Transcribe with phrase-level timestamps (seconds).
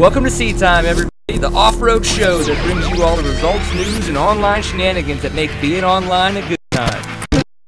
[0.00, 4.08] Welcome to Seat Time, everybody, the off-road show that brings you all the results, news,
[4.08, 7.02] and online shenanigans that make being online a good time.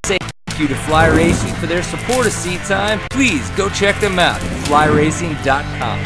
[0.04, 0.22] Thank
[0.58, 3.00] you to Fly Racing for their support of Seat Time.
[3.10, 6.00] Please go check them out at flyracing.com.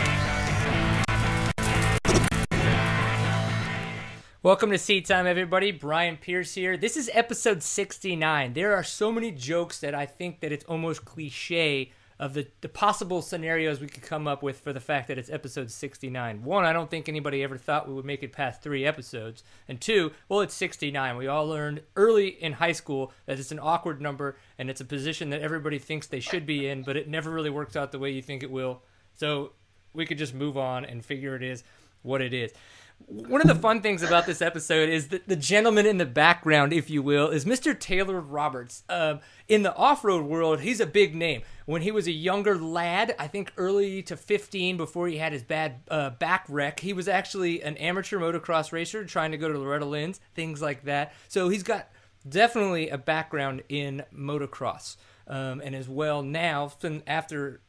[4.42, 5.70] Welcome to Seat Time, everybody.
[5.70, 6.76] Brian Pierce here.
[6.76, 8.52] This is episode 69.
[8.52, 12.68] There are so many jokes that I think that it's almost cliche of the, the
[12.68, 16.44] possible scenarios we could come up with for the fact that it's episode 69.
[16.44, 19.42] One, I don't think anybody ever thought we would make it past three episodes.
[19.68, 21.16] And two, well, it's 69.
[21.16, 24.84] We all learned early in high school that it's an awkward number and it's a
[24.84, 27.98] position that everybody thinks they should be in, but it never really works out the
[27.98, 28.82] way you think it will.
[29.14, 29.52] So
[29.92, 31.64] we could just move on and figure it is
[32.02, 32.52] what it is.
[32.98, 36.72] One of the fun things about this episode is that the gentleman in the background,
[36.72, 37.78] if you will, is Mr.
[37.78, 38.82] Taylor Roberts.
[38.88, 41.42] Um, in the off road world, he's a big name.
[41.66, 45.44] When he was a younger lad, I think early to 15, before he had his
[45.44, 49.58] bad uh, back wreck, he was actually an amateur motocross racer trying to go to
[49.58, 51.12] Loretta Lynn's, things like that.
[51.28, 51.88] So he's got
[52.28, 54.96] definitely a background in motocross.
[55.28, 56.72] Um, and as well now,
[57.06, 57.60] after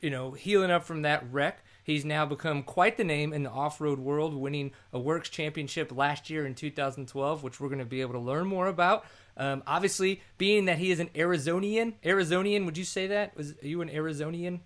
[0.00, 3.50] you know healing up from that wreck, He's now become quite the name in the
[3.50, 7.84] off road world, winning a WORCS championship last year in 2012, which we're going to
[7.84, 9.04] be able to learn more about.
[9.36, 13.36] Um, obviously, being that he is an Arizonian, Arizonian, would you say that?
[13.36, 14.60] Was are you an Arizonian?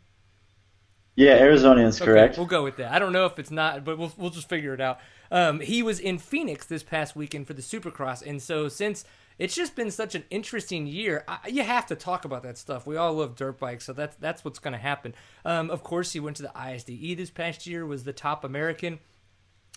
[1.14, 2.36] Yeah, Arizonian's okay, correct.
[2.36, 2.92] We'll go with that.
[2.92, 5.00] I don't know if it's not, but we'll we'll just figure it out.
[5.30, 9.04] Um, he was in Phoenix this past weekend for the Supercross, and so since
[9.38, 11.24] it's just been such an interesting year.
[11.28, 12.86] I, you have to talk about that stuff.
[12.86, 15.14] We all love dirt bikes, so that's that's what's going to happen.
[15.44, 18.98] Um, of course, he went to the ISDE this past year, was the top American,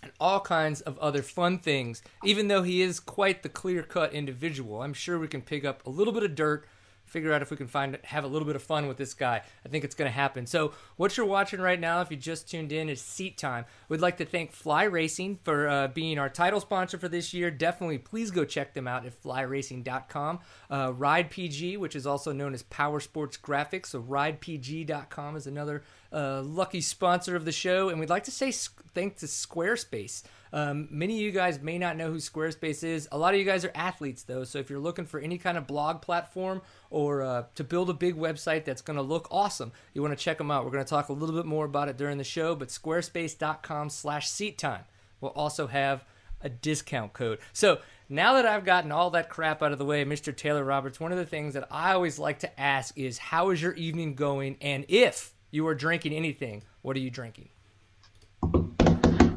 [0.02, 2.02] and all kinds of other fun things.
[2.24, 5.86] Even though he is quite the clear cut individual, I'm sure we can pick up
[5.86, 6.66] a little bit of dirt
[7.10, 9.42] figure out if we can find have a little bit of fun with this guy.
[9.66, 10.46] I think it's going to happen.
[10.46, 13.66] So what you're watching right now, if you just tuned in, is Seat Time.
[13.88, 17.52] We'd like to thank Fly Racing for uh, being our title sponsor for this year.
[17.52, 20.40] Definitely, please go check them out at flyracing.com.
[20.70, 25.84] Uh, Ride PG, which is also known as Power Sports Graphics, so ridepg.com is another
[26.12, 27.90] uh, lucky sponsor of the show.
[27.90, 30.24] And we'd like to say thanks to Squarespace.
[30.52, 33.08] Um, many of you guys may not know who Squarespace is.
[33.12, 34.44] A lot of you guys are athletes, though.
[34.44, 37.94] So if you're looking for any kind of blog platform or uh, to build a
[37.94, 40.66] big website that's going to look awesome, you want to check them out.
[40.66, 42.56] We're going to talk a little bit more about it during the show.
[42.56, 44.86] But squarespace.com/slash seat time
[45.22, 46.04] will also have
[46.42, 47.40] a discount code.
[47.54, 50.36] So now that I've gotten all that crap out of the way, Mr.
[50.36, 53.62] Taylor Roberts, one of the things that I always like to ask is, how is
[53.62, 54.58] your evening going?
[54.62, 57.50] And if you are drinking anything, what are you drinking?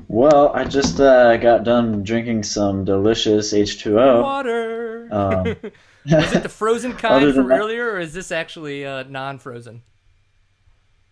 [0.08, 4.22] Well, I just uh, got done drinking some delicious H2O.
[4.22, 5.08] Water.
[5.10, 5.56] Um,
[6.10, 9.82] Was it the frozen kind from earlier, or is this actually uh, non-frozen?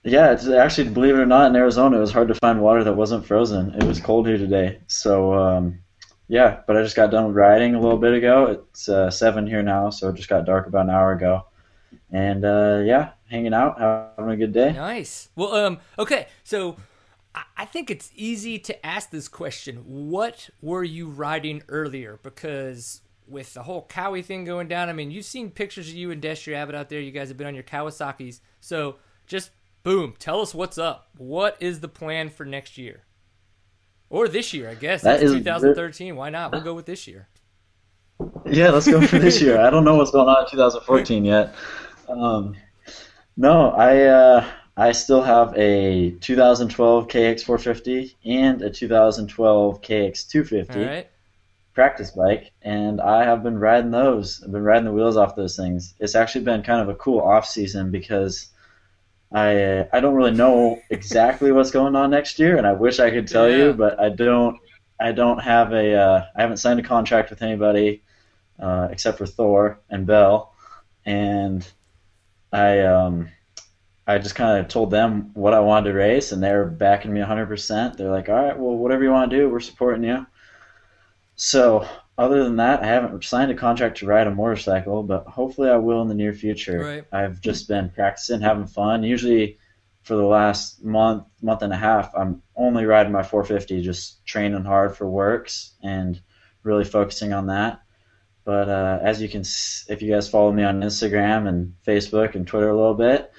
[0.03, 2.83] Yeah, it's actually, believe it or not, in Arizona, it was hard to find water
[2.85, 3.75] that wasn't frozen.
[3.75, 5.81] It was cold here today, so um,
[6.29, 6.61] yeah.
[6.67, 8.47] But I just got done riding a little bit ago.
[8.47, 11.47] It's uh, seven here now, so it just got dark about an hour ago,
[12.11, 13.79] and uh, yeah, hanging out,
[14.19, 14.73] having a good day.
[14.73, 15.29] Nice.
[15.37, 16.77] Well, um, okay, so
[17.57, 19.77] I think it's easy to ask this question.
[19.87, 22.19] What were you riding earlier?
[22.23, 26.11] Because with the whole Kawi thing going down, I mean, you've seen pictures of you
[26.11, 27.01] and Destry Abbott out there.
[27.01, 28.41] You guys have been on your Kawasaki's.
[28.61, 28.97] So
[29.27, 29.51] just
[29.85, 31.11] boom, tell us what's up.
[31.17, 33.05] What is the plan for next year?
[34.09, 35.03] Or this year, I guess.
[35.03, 36.17] That is 2013.
[36.17, 36.51] Why not?
[36.51, 37.29] We'll go with this year.
[38.45, 39.61] Yeah, let's go for this year.
[39.61, 41.55] I don't know what's going on in 2014 yet.
[42.09, 42.57] Um,
[43.41, 44.03] no, I.
[44.03, 51.11] Uh, I still have a 2012 KX450 and a 2012 KX250 right.
[51.75, 54.43] practice bike, and I have been riding those.
[54.43, 55.93] I've been riding the wheels off those things.
[56.01, 58.47] It's actually been kind of a cool off season because
[59.33, 63.11] I I don't really know exactly what's going on next year, and I wish I
[63.11, 63.57] could tell yeah.
[63.57, 64.59] you, but I don't.
[64.99, 65.95] I don't have a.
[65.95, 68.03] Uh, I haven't signed a contract with anybody
[68.59, 70.55] uh, except for Thor and Bell,
[71.05, 71.67] and
[72.53, 73.29] I um
[74.07, 77.21] I just kind of told them what I wanted to race, and they're backing me
[77.21, 77.97] 100%.
[77.97, 80.27] They're like, all right, well, whatever you want to do, we're supporting you.
[81.37, 81.87] So,
[82.19, 85.77] other than that, I haven't signed a contract to ride a motorcycle, but hopefully I
[85.77, 86.81] will in the near future.
[86.81, 87.05] Right.
[87.13, 89.05] I've just been practicing, having fun.
[89.05, 89.59] Usually,
[90.03, 94.65] for the last month, month and a half, I'm only riding my 450, just training
[94.65, 96.21] hard for WORCS and
[96.65, 97.81] really focusing on that.
[98.45, 102.47] But uh, as you can, if you guys follow me on Instagram and Facebook and
[102.47, 103.33] Twitter a little bit,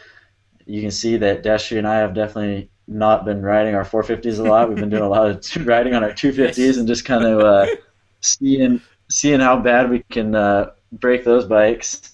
[0.66, 4.44] you can see that Destry and I have definitely not been riding our 450s a
[4.44, 4.70] lot.
[4.70, 7.68] We've been doing a lot of riding on our 250s and just kind of uh,
[8.22, 12.14] seeing seeing how bad we can uh, break those bikes.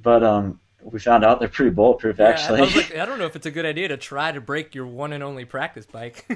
[0.00, 2.60] But um, we found out they're pretty bulletproof, actually.
[2.60, 4.74] Yeah, I, like, I don't know if it's a good idea to try to break
[4.74, 6.26] your one and only practice bike.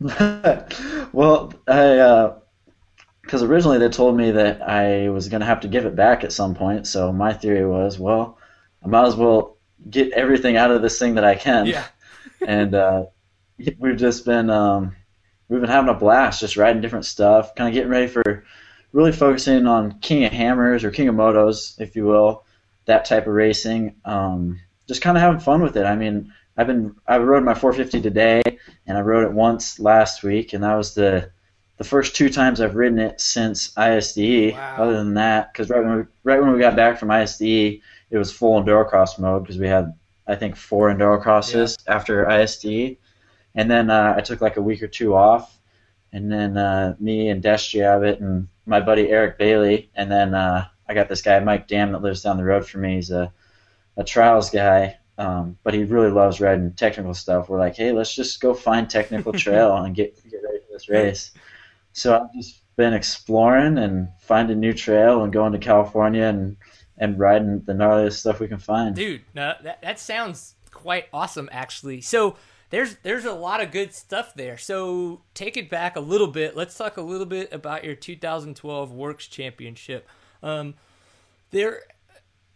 [1.12, 2.32] well, I
[3.30, 6.24] because originally they told me that I was going to have to give it back
[6.24, 6.88] at some point.
[6.88, 8.36] So my theory was, well,
[8.84, 9.56] I might as well
[9.88, 11.66] get everything out of this thing that I can.
[11.66, 11.86] Yeah.
[12.44, 13.04] and uh,
[13.78, 14.96] we've just been um,
[15.48, 18.44] we've been having a blast, just riding different stuff, kind of getting ready for
[18.90, 22.44] really focusing on King of Hammers or King of Motos, if you will,
[22.86, 23.94] that type of racing.
[24.04, 25.86] Um, just kind of having fun with it.
[25.86, 28.42] I mean, I've been I rode my 450 today,
[28.88, 31.30] and I rode it once last week, and that was the
[31.80, 34.52] the first two times I've ridden it since ISDE.
[34.52, 34.76] Wow.
[34.80, 37.80] Other than that, because right when we, right when we got back from ISDE,
[38.10, 39.94] it was full endurocross mode because we had
[40.26, 41.94] I think four endurocrosses yeah.
[41.94, 42.98] after ISDE,
[43.54, 45.58] and then uh, I took like a week or two off,
[46.12, 50.66] and then uh, me and Destry Abbott and my buddy Eric Bailey, and then uh,
[50.86, 52.96] I got this guy Mike Dam that lives down the road from me.
[52.96, 53.32] He's a
[53.96, 57.48] a trials guy, um, but he really loves riding technical stuff.
[57.48, 60.90] We're like, hey, let's just go find technical trail and get get ready for this
[60.90, 61.32] race.
[61.92, 66.56] So I've just been exploring and finding new trail and going to California and
[66.98, 68.94] and riding the gnarliest stuff we can find.
[68.94, 72.00] Dude, no, that that sounds quite awesome actually.
[72.00, 72.36] So
[72.70, 74.56] there's there's a lot of good stuff there.
[74.56, 76.56] So take it back a little bit.
[76.56, 80.08] Let's talk a little bit about your 2012 WORCS Championship.
[80.42, 80.74] Um,
[81.50, 81.82] there,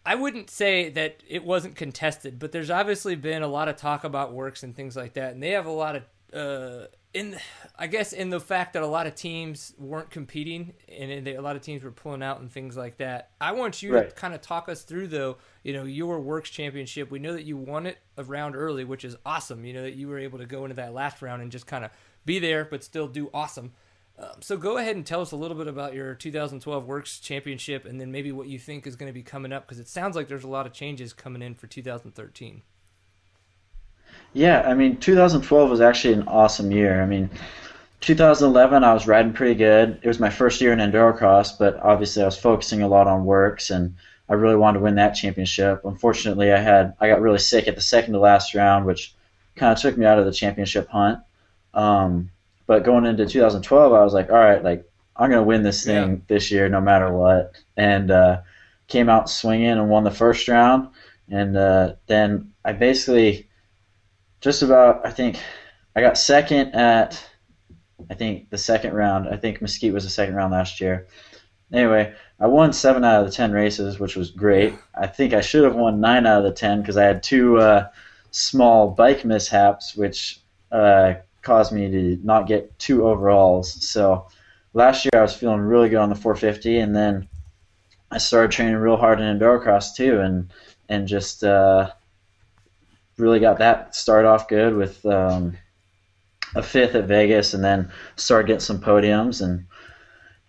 [0.06, 4.04] I wouldn't say that it wasn't contested, but there's obviously been a lot of talk
[4.04, 6.02] about WORCS and things like that, and they have a lot of
[6.32, 7.36] uh, in
[7.78, 11.56] I guess in the fact that a lot of teams weren't competing and a lot
[11.56, 13.30] of teams were pulling out and things like that.
[13.40, 14.08] I want you right.
[14.08, 17.10] to kind of talk us through though, you know, your WORCS championship.
[17.10, 19.64] We know that you won it a round early, which is awesome.
[19.64, 21.84] You know that you were able to go into that last round and just kind
[21.84, 21.90] of
[22.26, 23.72] be there but still do awesome.
[24.16, 27.84] Um, so go ahead and tell us a little bit about your 2012 WORCS championship
[27.84, 30.14] and then maybe what you think is going to be coming up because it sounds
[30.14, 32.62] like there's a lot of changes coming in for 2013.
[34.34, 37.00] Yeah, I mean, 2012 was actually an awesome year.
[37.00, 37.30] I mean,
[38.00, 40.00] 2011 I was riding pretty good.
[40.02, 43.24] It was my first year in endurocross, but obviously I was focusing a lot on
[43.24, 43.94] WORCS and
[44.28, 45.82] I really wanted to win that championship.
[45.84, 49.14] Unfortunately, I had I got really sick at the second to last round, which
[49.56, 51.20] kind of took me out of the championship hunt.
[51.72, 52.30] Um,
[52.66, 54.84] but going into 2012, I was like, all right, like
[55.16, 56.16] I'm gonna win this thing yeah.
[56.26, 58.40] this year no matter what, and uh,
[58.88, 60.88] came out swinging and won the first round,
[61.30, 63.48] and uh, then I basically
[64.44, 65.40] just about I think
[65.96, 67.26] I got second at
[68.10, 69.26] I think the second round.
[69.26, 71.06] I think Mesquite was the second round last year.
[71.72, 74.74] Anyway, I won seven out of the ten races, which was great.
[74.94, 77.58] I think I should have won nine out of the ten because I had two
[77.58, 77.88] uh,
[78.32, 83.88] small bike mishaps, which uh, caused me to not get two overalls.
[83.88, 84.28] So
[84.74, 87.28] last year I was feeling really good on the 450, and then
[88.10, 90.52] I started training real hard in endurocross too, and
[90.90, 91.90] and just uh,
[93.16, 95.56] really got that start off good with um,
[96.54, 99.66] a fifth at Vegas, and then started getting some podiums and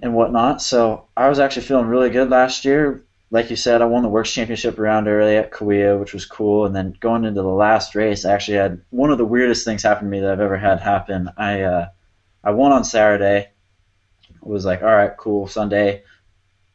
[0.01, 0.61] and whatnot.
[0.61, 3.03] So I was actually feeling really good last year.
[3.31, 6.65] Like you said, I won the WORCS Championship round early at Cahuilla, which was cool.
[6.65, 9.81] And then going into the last race, I actually had one of the weirdest things
[9.83, 11.29] happen to me that I've ever had happen.
[11.37, 11.87] I uh,
[12.43, 13.49] I won on Saturday.
[14.29, 15.47] It was like, all right, cool.
[15.47, 16.03] Sunday,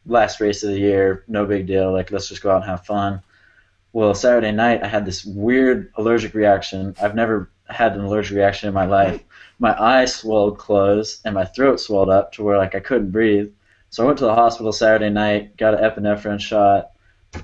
[0.06, 1.92] last race of the year, no big deal.
[1.92, 3.22] Like, let's just go out and have fun
[3.92, 6.94] well, Saturday night I had this weird allergic reaction.
[7.00, 9.22] I've never had an allergic reaction in my life.
[9.58, 13.50] My eyes swelled closed and my throat swelled up to where like I couldn't breathe.
[13.90, 16.92] So I went to the hospital Saturday night, got an epinephrine shot,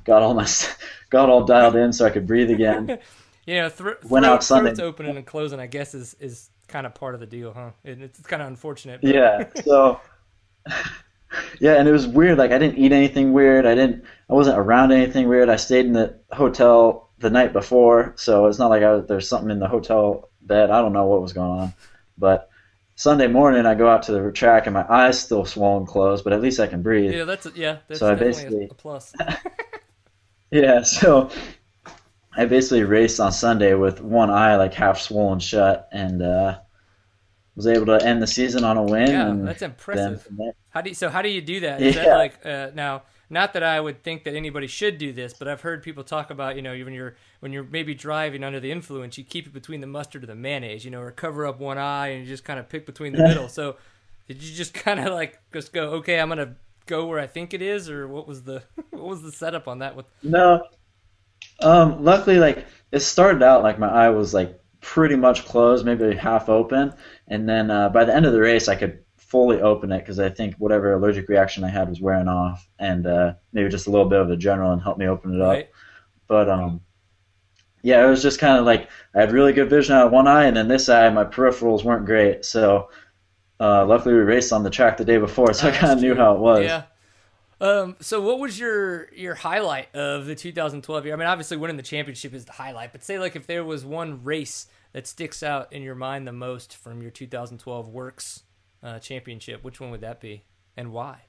[0.05, 0.47] got all my
[1.11, 2.99] got all dialed in so I could breathe again.
[3.47, 4.71] you know, th- went throat, out Sunday.
[4.71, 7.71] Throats opening and closing, I guess, is is kind of part of the deal, huh?
[7.85, 9.01] it's kind of unfortunate.
[9.03, 9.15] But...
[9.15, 9.49] Yeah.
[9.65, 10.01] So.
[11.61, 12.39] yeah, and it was weird.
[12.39, 13.67] Like I didn't eat anything weird.
[13.67, 14.05] I didn't.
[14.29, 15.49] I wasn't around anything weird.
[15.49, 19.51] I stayed in the hotel the night before, so it's not like I, there's something
[19.51, 20.71] in the hotel bed.
[20.71, 21.73] I don't know what was going on,
[22.19, 22.51] but
[22.97, 26.33] Sunday morning I go out to the track and my eyes still swollen closed, but
[26.33, 27.13] at least I can breathe.
[27.13, 27.79] Yeah, that's yeah.
[27.89, 29.15] That's so I basically a plus.
[30.51, 31.31] yeah, so
[32.35, 36.59] I basically raced on Sunday with one eye like half swollen shut, and uh,
[37.55, 39.11] was able to end the season on a win.
[39.11, 40.27] Yeah, that's impressive.
[40.77, 41.09] How do you, so?
[41.09, 41.81] How do you do that?
[41.81, 42.05] Is yeah.
[42.05, 43.05] that like uh, now?
[43.31, 46.31] Not that I would think that anybody should do this, but I've heard people talk
[46.31, 49.55] about you know when you're when you're maybe driving under the influence, you keep it
[49.55, 52.29] between the mustard or the mayonnaise, you know, or cover up one eye and you
[52.29, 53.49] just kind of pick between the middle.
[53.49, 53.77] So
[54.29, 57.55] did you just kind of like just go, okay, I'm gonna go where I think
[57.55, 59.97] it is, or what was the what was the setup on that?
[59.97, 60.63] With no,
[61.61, 66.15] um, luckily like it started out like my eye was like pretty much closed, maybe
[66.15, 66.93] half open,
[67.29, 69.06] and then uh, by the end of the race, I could
[69.37, 73.07] fully open it because I think whatever allergic reaction I had was wearing off, and
[73.07, 75.53] uh, maybe just a little bit of a general and helped me open it up.
[75.53, 75.69] Right.
[76.27, 76.81] But um,
[77.83, 80.27] yeah, it was just kind of like I had really good vision out of one
[80.27, 82.47] eye, and then this eye, my peripherals weren't great.
[82.47, 82.89] So
[83.61, 86.15] uh, luckily, we raced on the track the day before, so I kind of knew
[86.15, 86.65] how it was.
[86.65, 86.85] Yeah.
[87.61, 91.15] Um, so what was your your highlight of the 2012 year?
[91.15, 93.85] I mean, obviously winning the championship is the highlight, but say like if there was
[93.85, 98.43] one race that sticks out in your mind the most from your 2012 WORCS
[98.87, 100.45] uh, championship, which one would that be,
[100.77, 101.23] and why?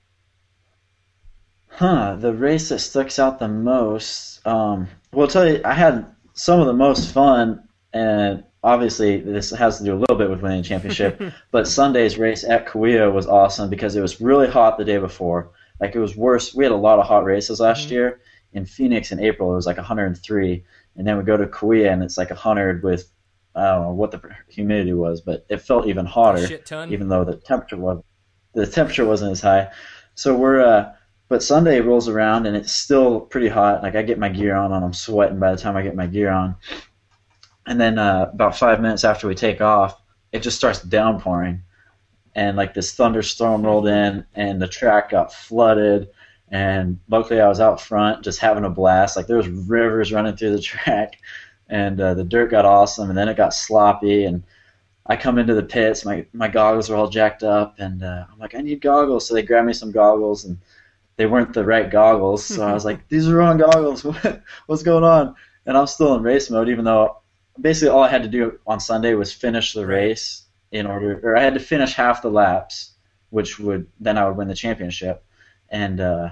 [1.69, 4.45] Huh, the race that sticks out the most.
[4.45, 9.49] Um, well, I'll tell you, I had some of the most fun, and obviously this
[9.51, 11.21] has to do a little bit with winning the championship.
[11.51, 15.51] but Sunday's race at Cahuilla was awesome because it was really hot the day before.
[15.79, 16.53] Like it was worse.
[16.53, 17.93] We had a lot of hot races last mm-hmm.
[17.93, 18.21] year.
[18.53, 20.63] In Phoenix in April, it was like 103,
[20.95, 23.11] and then we go to Cahuilla and it's like 100 with
[23.57, 26.45] I don't know what the humidity was, but it felt even hotter,
[26.91, 28.03] even though the temperature was
[28.53, 29.69] the temperature wasn't as high.
[30.15, 30.93] So we're uh,
[31.29, 33.83] but Sunday rolls around and it's still pretty hot.
[33.83, 36.07] Like I get my gear on and I'm sweating by the time I get my
[36.07, 36.55] gear on.
[37.65, 41.63] And then uh, about five minutes after we take off, it just starts downpouring,
[42.35, 46.09] and like this thunderstorm rolled in, and the track got flooded.
[46.49, 49.17] And luckily, I was out front just having a blast.
[49.17, 51.17] Like there was rivers running through the track,
[51.69, 53.09] and uh, the dirt got awesome.
[53.09, 54.43] And then it got sloppy, and
[55.05, 56.05] I come into the pits.
[56.05, 59.27] My my goggles are all jacked up, and uh, I'm like, I need goggles.
[59.27, 60.57] So they grab me some goggles, and
[61.15, 62.45] they weren't the right goggles.
[62.45, 64.03] So I was like, these are wrong goggles.
[64.03, 65.35] what, What's going on?
[65.65, 67.17] And I'm still in race mode, even though
[67.59, 71.37] basically all I had to do on Sunday was finish the race in order, or
[71.37, 72.93] I had to finish half the laps,
[73.29, 75.23] which would then I would win the championship,
[75.69, 76.29] and uh,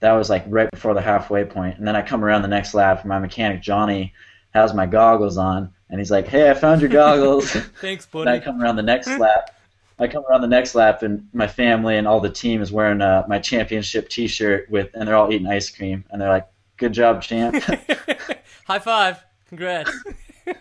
[0.00, 1.78] that was like right before the halfway point.
[1.78, 4.12] And then I come around the next lap, and my mechanic Johnny
[4.54, 8.30] has my goggles on, and he's like, "Hey, I found your goggles." Thanks, buddy.
[8.30, 9.50] and I come around the next lap.
[9.98, 13.00] I come around the next lap, and my family and all the team is wearing
[13.00, 16.46] uh, my championship T-shirt with, and they're all eating ice cream, and they're like,
[16.76, 17.62] "Good job, champ!"
[18.66, 19.22] High five!
[19.48, 19.90] Congrats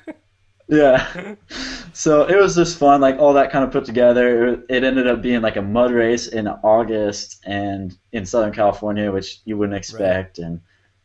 [0.68, 1.36] yeah.
[1.94, 4.48] So it was just fun, like all that kind of put together.
[4.48, 9.12] It, it, ended up being like a mud race in August and in Southern California,
[9.12, 10.46] which you wouldn't expect, right.
[10.46, 10.62] and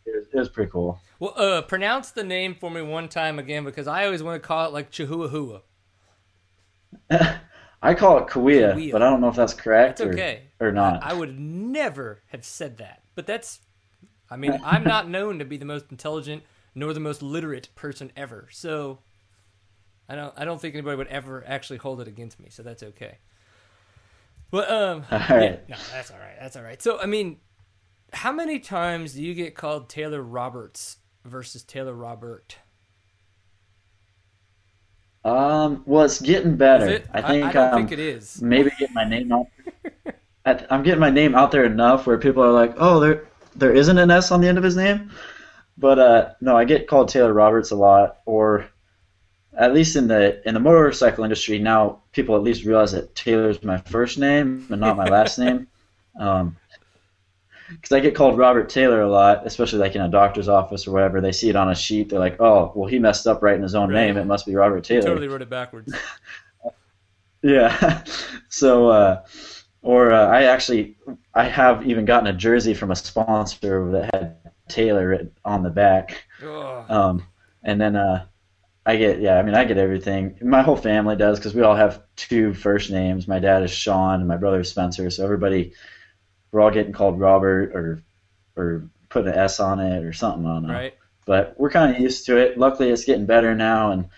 [0.06, 0.98] it was, it was, pretty cool.
[1.18, 4.46] Well, uh, pronounce the name for me one time again because I always want to
[4.46, 5.60] call it like Chihuahua.
[7.82, 10.42] I call it Cahuilla, but I don't know if that's correct that's okay.
[10.60, 11.02] or, or not.
[11.02, 13.60] I, I would never have said that, but that's.
[14.30, 16.42] I mean, I'm not known to be the most intelligent
[16.74, 18.48] nor the most literate person ever.
[18.50, 19.00] So
[20.08, 22.48] I don't I don't think anybody would ever actually hold it against me.
[22.50, 23.18] So that's okay.
[24.50, 25.60] Well, um, all right.
[25.68, 26.36] Yeah, no, that's all right.
[26.40, 26.80] That's all right.
[26.80, 27.38] So I mean,
[28.12, 30.98] how many times do you get called Taylor Roberts
[31.28, 32.56] versus Taylor Robert?
[35.24, 37.02] Um, well, it's getting better.
[37.12, 37.44] I think.
[37.44, 38.40] I, I don't um, think it is.
[38.40, 39.46] Maybe get my name out.
[40.70, 43.98] I'm getting my name out there enough where people are like, "Oh, there, there isn't
[43.98, 45.10] an S on the end of his name."
[45.76, 48.68] But uh, no, I get called Taylor Roberts a lot, or
[49.56, 53.62] at least in the in the motorcycle industry now, people at least realize that Taylor's
[53.62, 55.68] my first name and not my last name.
[56.18, 56.56] Um,
[57.68, 60.92] because I get called Robert Taylor a lot, especially like in a doctor's office or
[60.92, 61.20] whatever.
[61.20, 63.74] They see it on a sheet, they're like, "Oh, well, he messed up writing his
[63.74, 64.06] own right.
[64.06, 64.16] name.
[64.16, 65.94] It must be Robert Taylor." He totally wrote it backwards.
[67.42, 68.04] yeah.
[68.48, 69.24] so, uh,
[69.82, 70.96] or uh, I actually,
[71.34, 74.36] I have even gotten a jersey from a sponsor that had
[74.68, 76.24] Taylor on the back.
[76.88, 77.24] Um,
[77.62, 78.26] and then uh,
[78.88, 80.38] I get yeah, I mean I get everything.
[80.40, 83.28] My whole family does because we all have two first names.
[83.28, 85.10] My dad is Sean and my brother is Spencer.
[85.10, 85.74] So everybody,
[86.52, 88.02] we're all getting called Robert or
[88.56, 90.72] or put an S on it or something on it.
[90.72, 90.94] Right.
[91.24, 92.58] But we're kind of used to it.
[92.58, 94.08] Luckily, it's getting better now, and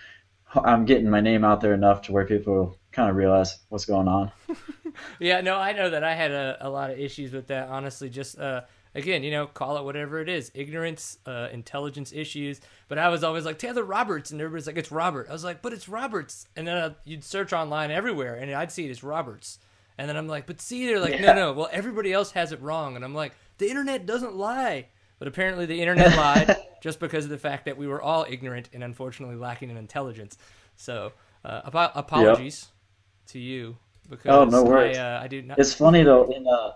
[0.55, 4.09] I'm getting my name out there enough to where people kind of realize what's going
[4.09, 4.31] on.
[5.19, 7.69] yeah, no, I know that I had a, a lot of issues with that.
[7.69, 8.63] Honestly, just uh,
[8.95, 12.61] again, you know, call it whatever it is ignorance, uh, intelligence issues.
[12.89, 14.31] But I was always like, Taylor Roberts.
[14.31, 15.29] And everybody's like, it's Robert.
[15.29, 16.47] I was like, but it's Roberts.
[16.57, 19.59] And then uh, you'd search online everywhere and I'd see it as Roberts.
[20.01, 21.27] And then I'm like, but see, they're like, yeah.
[21.27, 21.53] no, no.
[21.53, 22.97] Well, everybody else has it wrong.
[22.97, 24.87] And I'm like, the internet doesn't lie.
[25.19, 28.71] But apparently the internet lied just because of the fact that we were all ignorant
[28.73, 30.39] and unfortunately lacking in intelligence.
[30.75, 31.13] So
[31.45, 33.29] uh, ap- apologies yep.
[33.33, 33.77] to you.
[34.09, 34.97] Because oh, no worries.
[34.97, 35.59] I, uh, I do not.
[35.59, 36.33] It's funny though.
[36.33, 36.73] In uh,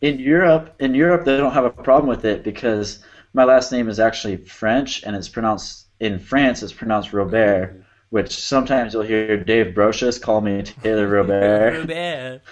[0.00, 2.98] in Europe, in Europe, they don't have a problem with it because
[3.32, 6.64] my last name is actually French and it's pronounced in France.
[6.64, 11.78] It's pronounced Robert, which sometimes you'll hear Dave Brocious call me Taylor Robert.
[11.78, 12.42] Robert.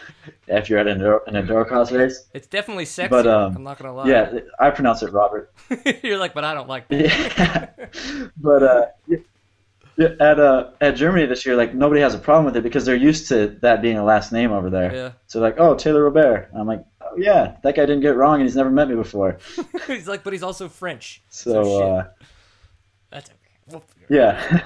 [0.48, 3.10] If you're at an, an endurocross race, it's definitely sexy.
[3.10, 4.08] But um, I'm not gonna lie.
[4.08, 5.52] Yeah, I pronounce it Robert.
[6.02, 7.92] you're like, but I don't like that.
[7.98, 8.28] Yeah.
[8.36, 8.86] but uh,
[9.98, 12.96] at uh, at Germany this year, like nobody has a problem with it because they're
[12.96, 14.94] used to that being a last name over there.
[14.94, 15.12] Yeah.
[15.28, 16.50] So like, oh, Taylor Robert.
[16.54, 18.96] I'm like, oh yeah, that guy didn't get it wrong, and he's never met me
[18.96, 19.38] before.
[19.86, 21.22] he's like, but he's also French.
[21.28, 22.08] So, so uh,
[23.10, 23.38] that's okay.
[23.70, 24.62] We'll figure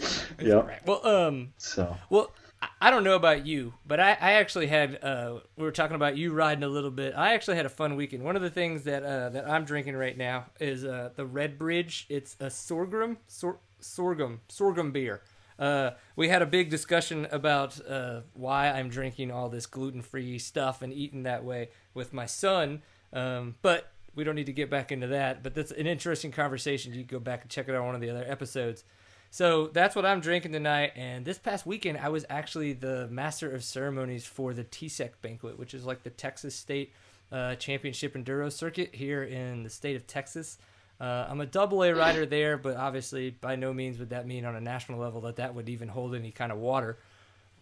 [0.00, 0.06] Yeah.
[0.06, 0.38] it out.
[0.38, 0.56] It's Yep.
[0.56, 0.86] all right.
[0.86, 2.30] Well, um, So well,
[2.62, 5.02] I- I don't know about you, but I, I actually had.
[5.02, 7.14] Uh, we were talking about you riding a little bit.
[7.16, 8.22] I actually had a fun weekend.
[8.22, 12.04] One of the things that uh, that I'm drinking right now is uh, the Redbridge.
[12.08, 15.22] It's a sorghum sor- sorghum sorghum beer.
[15.58, 20.38] Uh, we had a big discussion about uh, why I'm drinking all this gluten free
[20.38, 22.80] stuff and eating that way with my son.
[23.12, 25.42] Um, but we don't need to get back into that.
[25.42, 26.94] But that's an interesting conversation.
[26.94, 28.84] You can go back and check it out on one of the other episodes.
[29.30, 30.92] So that's what I'm drinking tonight.
[30.96, 35.56] And this past weekend, I was actually the master of ceremonies for the TSEC banquet,
[35.58, 36.92] which is like the Texas State
[37.30, 40.58] uh, Championship Enduro Circuit here in the state of Texas.
[41.00, 44.44] Uh, I'm a double A rider there, but obviously, by no means would that mean
[44.44, 46.98] on a national level that that would even hold any kind of water.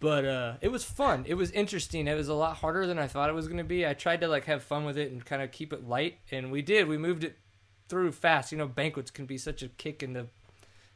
[0.01, 1.25] But uh, it was fun.
[1.29, 2.07] It was interesting.
[2.07, 3.87] It was a lot harder than I thought it was going to be.
[3.87, 6.51] I tried to like have fun with it and kind of keep it light, and
[6.51, 6.89] we did.
[6.89, 7.37] We moved it
[7.89, 8.53] through fast.
[8.53, 10.29] You know, banquets can be such a kick in the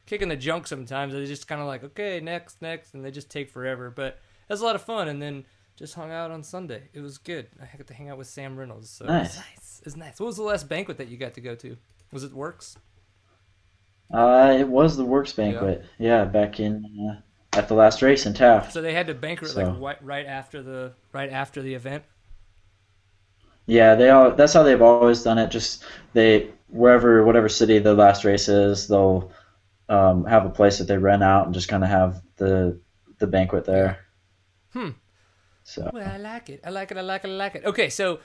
[0.05, 1.13] kick in the junk sometimes.
[1.13, 3.89] They just kind of like okay, next, next, and they just take forever.
[3.89, 4.19] But
[4.49, 5.45] it was a lot of fun, and then
[5.75, 6.83] just hung out on Sunday.
[6.93, 7.47] It was good.
[7.61, 8.89] I got to hang out with Sam Reynolds.
[8.89, 9.37] So It was Nice.
[9.37, 9.79] nice.
[9.79, 10.19] It was nice.
[10.19, 11.75] What was the last banquet that you got to go to?
[12.11, 12.77] Was it WORCS?
[14.13, 15.83] uh, it was the WORCS banquet.
[15.97, 18.71] Yeah, back in uh, at the last race in Taft.
[18.71, 22.03] So they had to banquet So- like right, right after the right after the event.
[23.65, 24.31] Yeah, they all.
[24.31, 25.49] That's how they've always done it.
[25.49, 29.31] Just they wherever whatever city the last race is, they'll
[29.89, 32.79] um, have a place that they rent out and just kind of have the
[33.19, 33.99] the banquet there.
[34.71, 34.89] Hmm.
[35.63, 36.61] So Well, I like it.
[36.65, 36.97] I like it.
[36.97, 37.29] I like it.
[37.29, 37.65] I like it.
[37.65, 38.19] Okay, so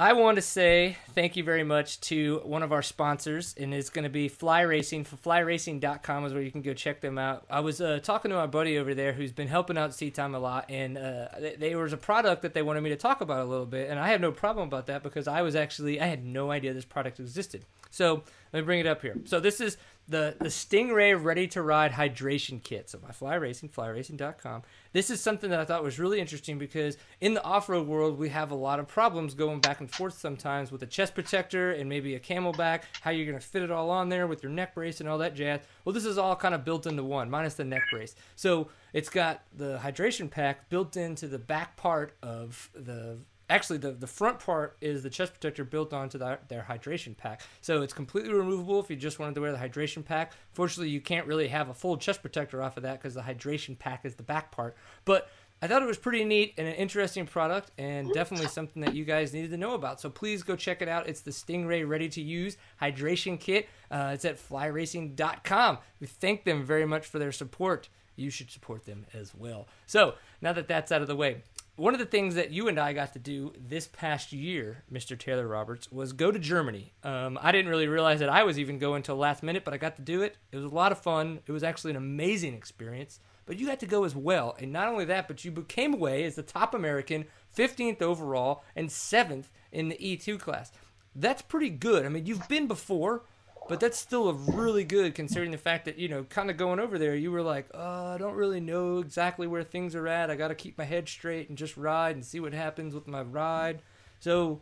[0.00, 3.90] I want to say thank you very much to one of our sponsors, and it's
[3.90, 5.02] going to be Fly Racing.
[5.02, 7.44] For flyracing.com is where you can go check them out.
[7.50, 10.36] I was uh, talking to my buddy over there who's been helping out Seat Time
[10.36, 11.26] a lot, and uh,
[11.58, 13.98] there was a product that they wanted me to talk about a little bit, and
[13.98, 16.84] I had no problem about that because I was actually I had no idea this
[16.84, 17.64] product existed.
[17.90, 18.22] So
[18.52, 19.16] let me bring it up here.
[19.24, 22.88] So this is the the Stingray Ready to Ride Hydration Kit.
[22.88, 24.62] So by Fly Racing, flyracing.com.
[24.92, 28.18] This is something that I thought was really interesting because in the off road world
[28.18, 31.72] we have a lot of problems going back and forth sometimes with a chest protector
[31.72, 32.82] and maybe a CamelBak.
[33.02, 35.34] How you're gonna fit it all on there with your neck brace and all that
[35.34, 35.60] jazz.
[35.84, 38.14] Well, this is all kind of built into one, minus the neck brace.
[38.34, 43.18] So it's got the hydration pack built into the back part of the
[43.48, 47.42] actually the, the front part is the chest protector built onto the, their hydration pack.
[47.60, 50.32] So it's completely removable if you just wanted to wear the hydration pack.
[50.52, 53.78] Fortunately you can't really have a full chest protector off of that because the hydration
[53.78, 54.76] pack is the back part.
[55.04, 55.28] But
[55.60, 59.04] i thought it was pretty neat and an interesting product and definitely something that you
[59.04, 60.00] guys needed to know about.
[60.00, 61.08] So please go check it out.
[61.08, 63.68] It's the stingray ready to use hydration kit.
[63.90, 67.88] Uh, it's at flyracing.com we thank them very much for their support.
[68.14, 69.68] You should support them as well.
[69.86, 71.42] So now that that's out of the way
[71.78, 75.16] one of the things that you and I got to do this past year, Mr.
[75.16, 76.92] Taylor Roberts, was go to Germany.
[77.04, 79.76] Um, I didn't really realize that I was even going until last minute, but I
[79.76, 80.36] got to do it.
[80.50, 81.38] It was a lot of fun.
[81.46, 83.20] It was actually an amazing experience.
[83.46, 84.56] But you got to go as well.
[84.58, 88.88] And not only that, but you came away as the top American, 15th overall, and
[88.88, 90.72] 7th in the E2 class.
[91.14, 92.04] That's pretty good.
[92.04, 93.22] I mean, you've been before,
[93.68, 96.80] but that's still a really good considering the fact that you know kind of going
[96.80, 100.30] over there you were like oh i don't really know exactly where things are at.
[100.30, 103.06] I got to keep my head straight and just ride and see what happens with
[103.06, 103.80] my ride.
[104.20, 104.60] So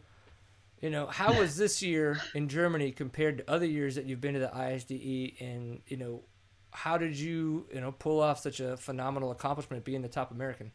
[0.81, 4.35] you know how was this year in germany compared to other years that you've been
[4.35, 6.21] to the isde and you know
[6.71, 10.71] how did you you know pull off such a phenomenal accomplishment being the top american?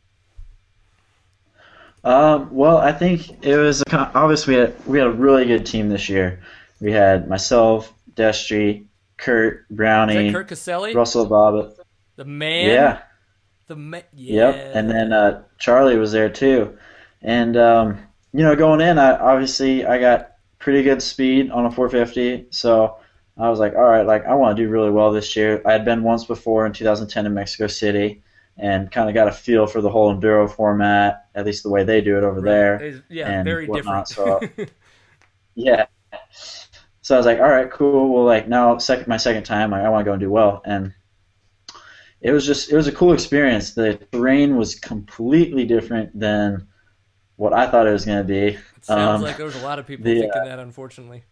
[2.04, 5.90] Um, well, I think it was obviously we had we had a really good team
[5.90, 6.42] this year.
[6.80, 8.86] We had myself, Destry,
[9.18, 11.76] Kurt, Brownie, kurt caselli Russell Bobbert.
[12.16, 13.02] the man Yeah,
[13.68, 14.72] the man yeah yep.
[14.76, 16.78] And then uh, Charlie was there too.
[17.22, 18.00] And um,
[18.34, 22.98] you know, going in, I obviously I got pretty good speed on a 450, so
[23.38, 25.62] I was like, all right, like I want to do really well this year.
[25.66, 28.24] I had been once before in 2010 in Mexico City,
[28.58, 31.84] and kind of got a feel for the whole enduro format, at least the way
[31.84, 32.82] they do it over there.
[32.82, 34.72] It's- yeah very whatnot, different
[35.56, 35.86] Yeah.
[37.12, 38.14] So I was like, all right, cool.
[38.14, 40.62] Well, like now, second my second time, like, I want to go and do well,
[40.66, 40.94] and
[42.22, 43.74] it was just it was a cool experience.
[43.74, 46.68] The terrain was completely different than
[47.38, 48.58] what I thought it was going to be.
[48.76, 51.24] It sounds Um, like there was a lot of people the, thinking that, unfortunately.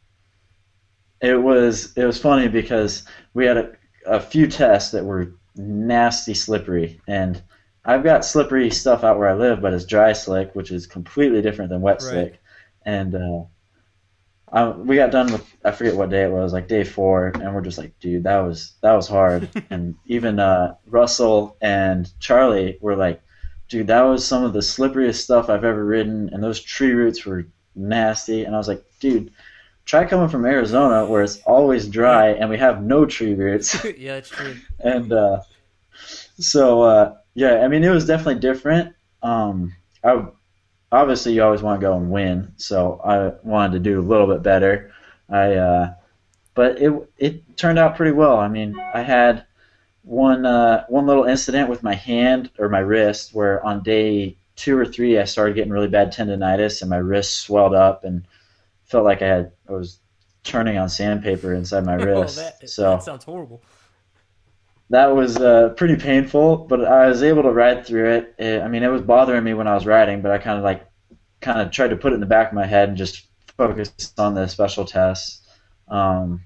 [1.21, 3.71] It was it was funny because we had a,
[4.05, 7.41] a few tests that were nasty slippery, and
[7.85, 11.41] I've got slippery stuff out where I live, but it's dry slick, which is completely
[11.41, 12.01] different than wet Right.
[12.01, 12.39] slick.
[12.85, 13.43] And uh,
[14.51, 17.53] I, we got done with I forget what day it was, like day four, and
[17.53, 19.49] we're just like, dude, that was that was hard.
[19.69, 23.21] and even uh, Russell and Charlie were like,
[23.67, 27.25] dude, that was some of the slipperiest stuff I've ever ridden, and those tree roots
[27.25, 28.43] were nasty.
[28.43, 29.31] And I was like, dude,
[29.85, 33.83] try coming from Arizona where it's always dry and we have no tree roots.
[33.97, 34.55] yeah, that's true.
[34.79, 35.41] and uh,
[36.39, 38.93] so uh, yeah, I mean it was definitely different.
[39.23, 40.25] Um, I
[40.91, 44.27] obviously you always want to go and win, so I wanted to do a little
[44.27, 44.91] bit better.
[45.29, 45.93] I uh,
[46.53, 48.37] but it it turned out pretty well.
[48.37, 49.45] I mean, I had
[50.03, 54.77] one uh, one little incident with my hand or my wrist where on day two
[54.77, 58.25] or three I started getting really bad tendonitis and my wrist swelled up and
[58.85, 59.99] felt like I had I was
[60.43, 62.39] turning on sandpaper inside my wrist.
[62.39, 63.61] oh, that, so that sounds horrible.
[64.89, 68.35] That was uh, pretty painful, but I was able to ride through it.
[68.39, 68.61] it.
[68.61, 70.87] I mean, it was bothering me when I was riding, but I kind of like
[71.41, 74.13] kind of tried to put it in the back of my head and just focus
[74.17, 75.47] on the special tests.
[75.87, 76.43] Um,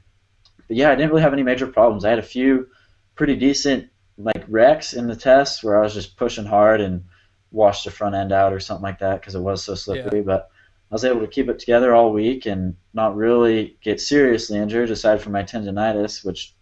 [0.68, 2.06] but yeah, I didn't really have any major problems.
[2.06, 2.68] I had a few
[3.16, 7.06] pretty decent like wrecks in the tests where I was just pushing hard and
[7.52, 10.20] washed the front end out or something like that because it was so slippery.
[10.20, 10.26] Yeah.
[10.26, 10.50] But
[10.92, 14.92] I was able to keep it together all week and not really get seriously injured
[14.92, 16.54] aside from my tendonitis, which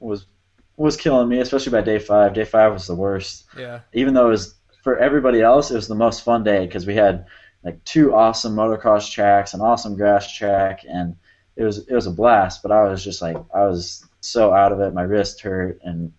[0.00, 0.26] was
[0.76, 2.34] was killing me, especially by day five.
[2.34, 3.46] Day five was the worst.
[3.56, 3.80] Yeah.
[3.92, 6.94] Even though it was for everybody else, it was the most fun day because we
[6.94, 7.26] had
[7.64, 11.16] like two awesome motocross tracks, an awesome grass track, and
[11.56, 12.62] it was it was a blast.
[12.62, 14.94] But I was just like I was so out of it.
[14.94, 16.12] My wrist hurt, and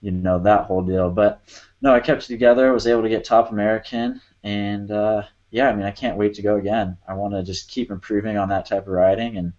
[0.00, 1.10] you know that whole deal.
[1.10, 1.42] But
[1.80, 2.68] no, I kept it together.
[2.68, 6.34] I was able to get top American, and uh, yeah, I mean I can't wait
[6.34, 6.96] to go again.
[7.06, 9.52] I want to just keep improving on that type of riding and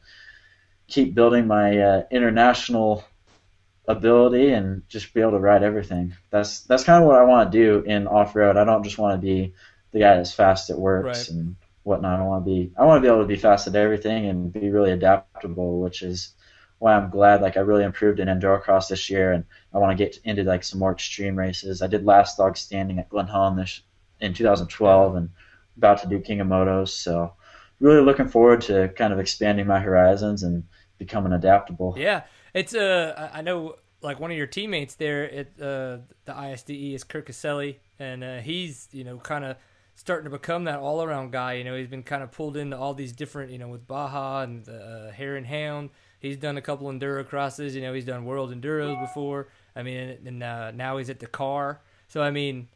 [0.87, 3.05] keep building my uh, international
[3.87, 6.15] ability and just be able to ride everything.
[6.29, 8.57] That's that's kind of what I want to do in off road.
[8.57, 9.53] I don't just want to be
[9.91, 11.29] the guy that's fast at WORCS Right.
[11.29, 12.19] and whatnot.
[12.19, 14.51] I want to be I want to be able to be fast at everything and
[14.53, 16.33] be really adaptable, which is
[16.79, 20.03] why I'm glad like I really improved in endurocross this year and I want to
[20.03, 21.81] get into like some more extreme races.
[21.81, 23.81] I did last dog standing at Glen Helen this
[24.19, 25.29] in 2012 and
[25.77, 27.33] about to do King of Motos, so
[27.79, 30.63] really looking forward to kind of expanding my horizons and
[30.99, 31.95] becoming adaptable.
[31.97, 32.21] Yeah,
[32.53, 37.03] it's uh, I know like one of your teammates there at uh, the ISDE is
[37.03, 39.57] Kurt Caselli, and uh, he's you know kind of
[39.95, 41.53] starting to become that all around guy.
[41.53, 44.41] You know, he's been kind of pulled into all these different you know with Baja
[44.41, 45.89] and uh, Hare and Hound.
[46.19, 47.75] He's done a couple enduro crosses.
[47.75, 49.49] You know, he's done World Enduros before.
[49.75, 51.81] I mean, and, uh, now he's at Dakar.
[52.07, 52.67] So I mean.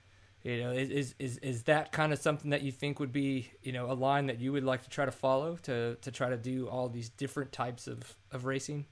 [0.43, 3.51] You know, is, is is is that kind of something that you think would be,
[3.63, 6.29] you know, a line that you would like to try to follow to to try
[6.29, 8.85] to do all these different types of of racing?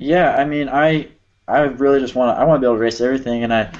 [0.00, 1.08] Yeah, I mean, I
[1.46, 3.70] I really just want to I want to be able to race everything, and I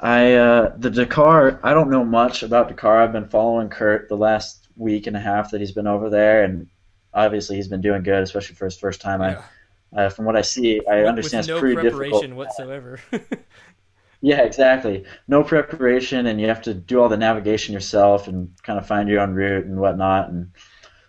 [0.00, 1.58] I uh, the Dakar.
[1.62, 3.02] I don't know much about Dakar.
[3.02, 6.44] I've been following Kurt the last week and a half that he's been over there,
[6.44, 6.68] and
[7.14, 9.22] obviously he's been doing good, especially for his first time.
[9.22, 9.42] Yeah.
[9.96, 13.00] I uh, from what I see, I With- understand with no it's pretty preparation whatsoever.
[14.22, 15.04] Yeah, exactly.
[15.28, 19.08] No preparation, and you have to do all the navigation yourself and kind of find
[19.08, 20.30] your own route and whatnot.
[20.30, 20.50] And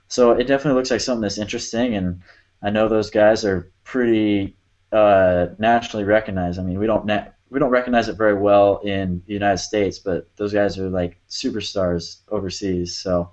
[0.07, 1.95] so it definitely looks like something that's interesting.
[1.95, 2.21] And
[2.61, 4.55] I know those guys are pretty
[4.91, 6.59] uh, nationally recognized.
[6.59, 9.99] I mean, we don't na- we don't recognize it very well in the United States,
[9.99, 12.97] but those guys are like superstars overseas.
[12.97, 13.31] So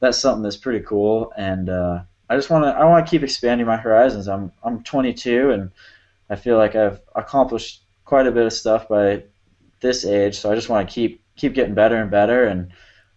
[0.00, 1.32] that's something that's pretty cool.
[1.36, 4.28] And uh, I just want to I want to keep expanding my horizons.
[4.28, 5.70] I'm I'm 22, and
[6.30, 9.24] I feel like I've accomplished quite a bit of stuff by
[9.80, 12.44] this age, so I just want to keep keep getting better and better.
[12.44, 12.72] And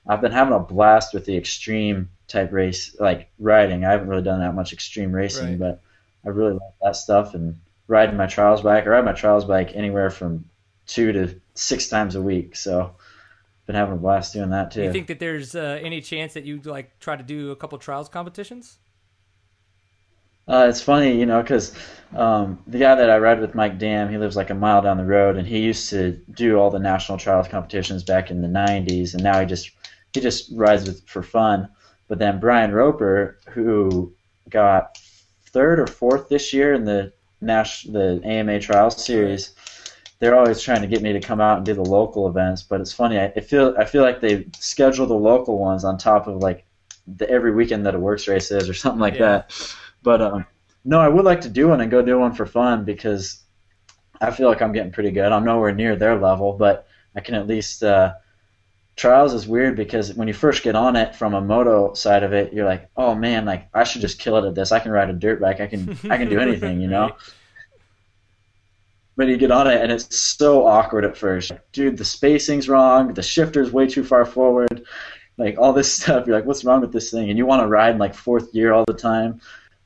[0.08, 3.86] I've been having a blast with the extreme type race, like riding.
[3.86, 5.60] I haven't really done that much extreme racing, Right.
[5.60, 5.82] but
[6.26, 7.34] I really like that stuff.
[7.34, 7.56] And
[7.88, 10.46] riding my trials bike, I ride my trials bike anywhere from
[10.88, 12.56] two to six times a week.
[12.56, 12.96] So
[13.66, 14.84] been having a blast doing that Do too.
[14.84, 17.78] you think that there's uh, any chance that you'd like try to do a couple
[17.78, 18.80] trials competitions?
[20.48, 21.74] Uh, it's funny, you know, because
[22.16, 24.98] um, the guy that I ride with, Mike Dam, he lives like a mile down
[24.98, 28.48] the road, and he used to do all the national trials competitions back in the
[28.48, 29.70] '90s, and now he just
[30.14, 31.70] he just rides with for fun.
[32.10, 34.14] But then Bryan Roper, who
[34.50, 34.98] got
[35.52, 39.54] third or fourth this year in the Nash the AMA Trial Series,
[40.18, 42.64] they're always trying to get me to come out and do the local events.
[42.64, 45.98] But it's funny, I, I feel I feel like they schedule the local ones on
[45.98, 46.66] top of like
[47.08, 49.20] the every weekend that a WORCS race is or something like Yeah.
[49.20, 49.74] that.
[50.04, 50.46] But um,
[50.84, 53.44] no, I would like to do one and go do one for fun because
[54.20, 55.32] I feel like I'm getting pretty good.
[55.32, 57.84] I'm nowhere near their level, but I can at least.
[57.84, 58.14] Uh,
[59.00, 62.34] trials is weird because when you first get on it from a moto side of
[62.34, 64.74] it, you're like, oh man, like I should just kill it at this.
[64.74, 65.62] I can ride a dirt bike.
[65.62, 67.16] I can I can do anything, you know.
[69.16, 71.54] But you get on it and it's so awkward at first.
[71.72, 73.14] Dude, the spacing's wrong.
[73.14, 74.84] The shifter's way too far forward.
[75.38, 77.30] Like all this stuff, you're like, what's wrong with this thing?
[77.30, 79.40] And you want to ride in like fourth gear all the time.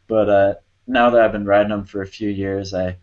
[0.07, 0.53] But uh,
[0.87, 2.97] now that I've been riding them for a few years, I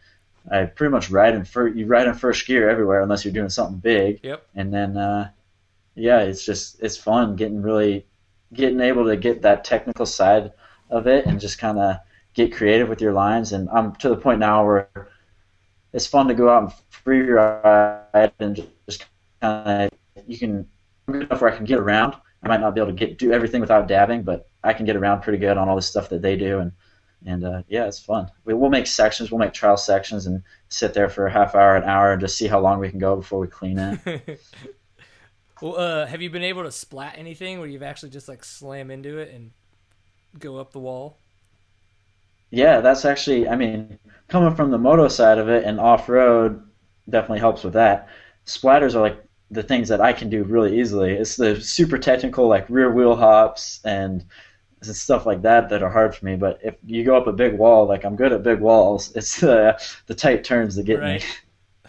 [0.50, 1.76] I pretty much ride in first.
[1.76, 4.18] you ride in first gear everywhere unless you're doing something big.
[4.24, 4.44] Yep.
[4.56, 5.30] And then uh,
[6.00, 8.06] yeah, it's just it's fun getting really
[8.52, 10.52] getting able to get that technical side
[10.90, 11.96] of it and just kind of
[12.34, 13.52] get creative with your lines.
[13.52, 14.88] And I'm to the point now where
[15.92, 18.56] it's fun to go out and free ride and
[18.88, 19.06] just
[19.40, 20.66] kind of you can
[21.06, 22.14] I'm good enough where I can get around.
[22.42, 24.96] I might not be able to get do everything without dabbing, but I can get
[24.96, 26.72] around pretty good on all the stuff that they do, and
[27.26, 28.30] and uh, yeah, it's fun.
[28.44, 31.76] We, will make sections, we'll make trial sections, and sit there for a half hour,
[31.76, 34.40] an hour, and just see how long we can go before we clean it.
[35.60, 38.90] well, uh, have you been able to splat anything where you've actually just like slam
[38.90, 39.50] into it and
[40.38, 41.16] go up the wall?
[42.50, 46.62] Yeah, that's actually, I mean, coming from the moto side of it and off road
[47.08, 48.08] definitely helps with that.
[48.46, 51.12] Splatters are like the things that I can do really easily.
[51.12, 54.24] It's the super technical like rear wheel hops and
[54.82, 56.36] stuff like that that are hard for me.
[56.36, 59.42] But if you go up a big wall, like I'm good at big walls, it's
[59.42, 61.24] uh, the tight turns that get right.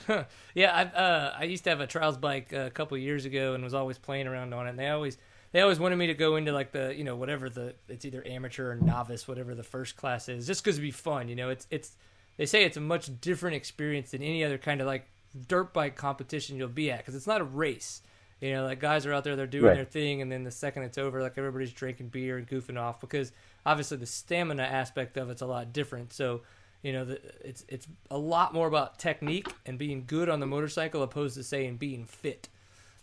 [0.08, 0.16] me.
[0.54, 3.64] yeah, I uh, I used to have a trials bike a couple years ago and
[3.64, 4.72] was always playing around on it.
[4.72, 5.18] And they always
[5.52, 8.26] they always wanted me to go into like the you know whatever the it's either
[8.26, 11.28] amateur or novice, whatever the first class is, just because it'd be fun.
[11.28, 11.96] You know, it's it's
[12.38, 15.08] they say it's a much different experience than any other kind of like
[15.48, 18.02] dirt bike competition you'll be at because it's not a race.
[18.40, 19.76] You know, like guys are out there, they're doing right.
[19.76, 23.00] their thing, and then the second it's over, like everybody's drinking beer and goofing off
[23.00, 23.32] because
[23.66, 26.12] obviously the stamina aspect of it's a lot different.
[26.12, 26.42] So,
[26.82, 30.48] you know, the, it's it's a lot more about technique and being good on the
[30.48, 32.50] motorcycle opposed to saying being fit.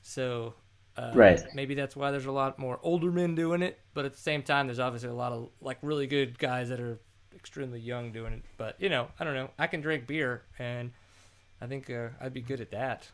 [0.02, 0.54] So,
[0.96, 1.40] uh, right.
[1.54, 4.42] Maybe that's why there's a lot more older men doing it, but at the same
[4.42, 6.98] time, there's obviously a lot of like really good guys that are
[7.34, 8.42] extremely young doing it.
[8.56, 9.50] But you know, I don't know.
[9.58, 10.90] I can drink beer and
[11.60, 13.08] I think uh, I'd be good at that.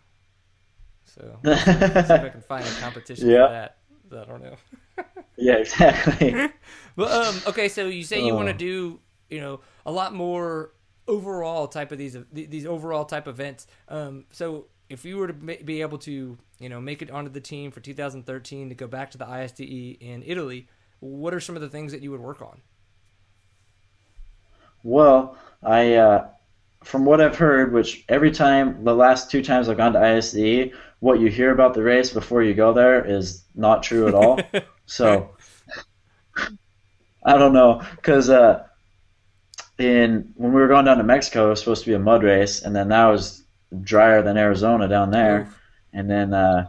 [1.05, 3.46] So see if I can find a competition yeah.
[3.46, 3.77] for that.
[4.12, 4.57] I don't know.
[5.37, 6.50] yeah, exactly.
[6.96, 8.37] well, um, okay, so you say you uh.
[8.37, 9.00] want to do,
[9.35, 10.73] you know, a lot more
[11.07, 13.66] overall type of these these overall type events.
[13.88, 17.40] Um, so if you were to be able to, you know, make it onto the
[17.40, 20.68] team for 2013 to go back to the ISDE in Italy,
[21.01, 22.61] what are some of the things that you would work on?
[24.83, 26.29] Well, I uh,
[26.85, 30.75] from what I've heard, which every time the last two times I've gone to ISDE,
[31.01, 34.38] what you hear about the race before you go there is not true at all.
[34.87, 35.31] so
[37.25, 38.64] I don't know because uh,
[39.78, 42.22] in when we were going down to Mexico, it was supposed to be a mud
[42.22, 43.42] race, and then that was
[43.82, 45.52] drier than Arizona down there,
[45.92, 46.66] and then uh,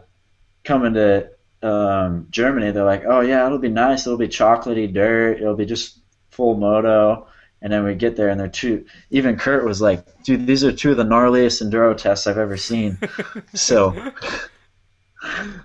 [0.64, 1.30] coming to
[1.62, 5.66] um, Germany, they're like, oh yeah, it'll be nice, it'll be chocolatey dirt, it'll be
[5.66, 5.98] just
[6.30, 7.26] full moto
[7.62, 8.84] and then we get there, and they're two.
[9.10, 12.56] Even Kurt was like, "Dude, these are two of the gnarliest enduro tests I've ever
[12.56, 12.98] seen."
[13.54, 14.12] so,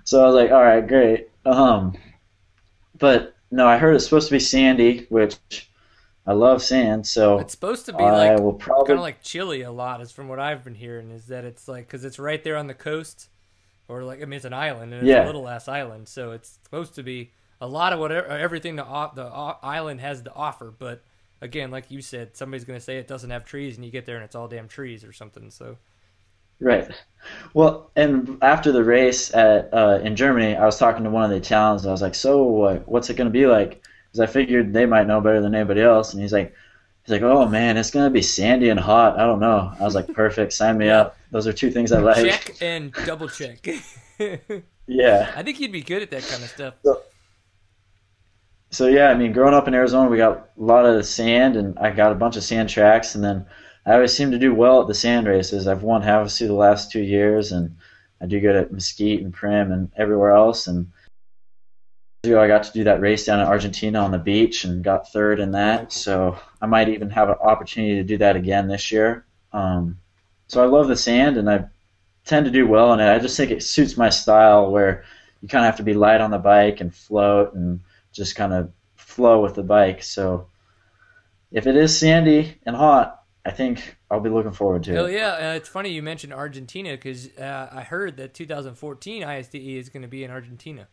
[0.04, 1.94] so I was like, "All right, great." Um,
[2.98, 5.36] but no, I heard it's supposed to be sandy, which
[6.26, 7.06] I love sand.
[7.06, 8.86] So it's supposed to be like probably...
[8.86, 10.00] kind of like Chile a lot.
[10.00, 12.68] Is from what I've been hearing is that it's like because it's right there on
[12.68, 13.28] the coast,
[13.88, 15.24] or like I mean it's an island and it's yeah.
[15.24, 18.76] a little ass island, so it's supposed to be a lot of whatever uh, everything
[18.76, 21.02] the uh, the uh, island has to offer, but
[21.42, 24.06] again, like you said, somebody's going to say it doesn't have trees, and you get
[24.06, 25.50] there and it's all damn trees or something.
[25.50, 25.76] So.
[26.60, 26.88] Right.
[27.54, 31.30] Well, and after the race at uh, in Germany, I was talking to one of
[31.30, 31.82] the Italians.
[31.82, 33.81] And I was like, "So, what, what's it going to be like?"
[34.12, 36.12] Because I figured they might know better than anybody else.
[36.12, 36.54] And he's like,
[37.04, 39.18] "He's like, oh man, it's going to be sandy and hot.
[39.18, 41.16] I don't know." I was like, "Perfect, sign me up.
[41.30, 43.66] Those are two things I like." Check and double check.
[44.86, 45.32] yeah.
[45.34, 46.74] I think you'd be good at that kind of stuff.
[46.84, 47.02] So,
[48.70, 51.78] so yeah, I mean, growing up in Arizona, we got a lot of sand, and
[51.78, 53.46] I got a bunch of sand tracks, and then
[53.84, 55.66] I always seem to do well at the sand races.
[55.66, 57.76] I've won Havasu the last two years, and
[58.20, 60.66] I do good at Mesquite and Primm and everywhere else.
[60.66, 60.86] And
[62.24, 65.10] ago, I got to do that race down in Argentina on the beach and got
[65.10, 65.92] third in that.
[65.92, 69.26] So I might even have an opportunity to do that again this year.
[69.52, 69.98] Um,
[70.46, 71.64] so I love the sand, and I
[72.24, 73.12] tend to do well in it.
[73.12, 75.04] I just think it suits my style, where
[75.40, 77.80] you kind of have to be light on the bike and float and
[78.12, 80.04] just kind of flow with the bike.
[80.04, 80.46] So
[81.50, 85.14] if it is sandy and hot, I think I'll be looking forward to it.
[85.14, 89.88] yeah, uh, it's funny you mentioned Argentina because uh, I heard that 2014 ISDE is
[89.88, 90.86] going to be in Argentina.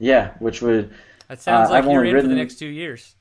[0.00, 0.90] Yeah, which would.
[1.28, 3.14] That sounds uh, like I've you're in ridden, for the next two years.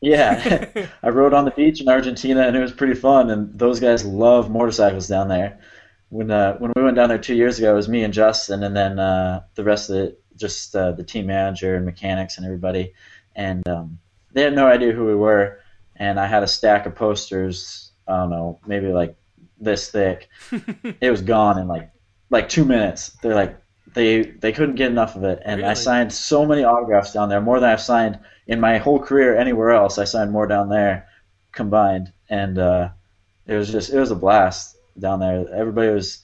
[0.00, 0.66] Yeah,
[1.02, 3.30] I rode on the beach in Argentina and it was pretty fun.
[3.30, 5.60] And those guys love motorcycles down there.
[6.08, 8.62] When uh, when we went down there two years ago, it was me and Justin,
[8.62, 12.46] and then uh, the rest of the just uh, the team manager and mechanics and
[12.46, 12.92] everybody,
[13.34, 13.98] and um,
[14.32, 15.60] they had no idea who we were.
[15.96, 17.92] And I had a stack of posters.
[18.06, 19.16] I don't know, maybe like
[19.58, 20.28] this thick.
[21.00, 21.90] it was gone in like
[22.30, 23.16] like two minutes.
[23.22, 23.56] They're like
[23.94, 25.70] they they couldn't get enough of it, and really?
[25.70, 29.36] I signed so many autographs down there, more than I've signed in my whole career
[29.36, 29.98] anywhere else.
[29.98, 31.08] I signed more down there
[31.52, 32.88] combined, and uh,
[33.46, 35.46] it was just it was a blast down there.
[35.52, 36.22] Everybody was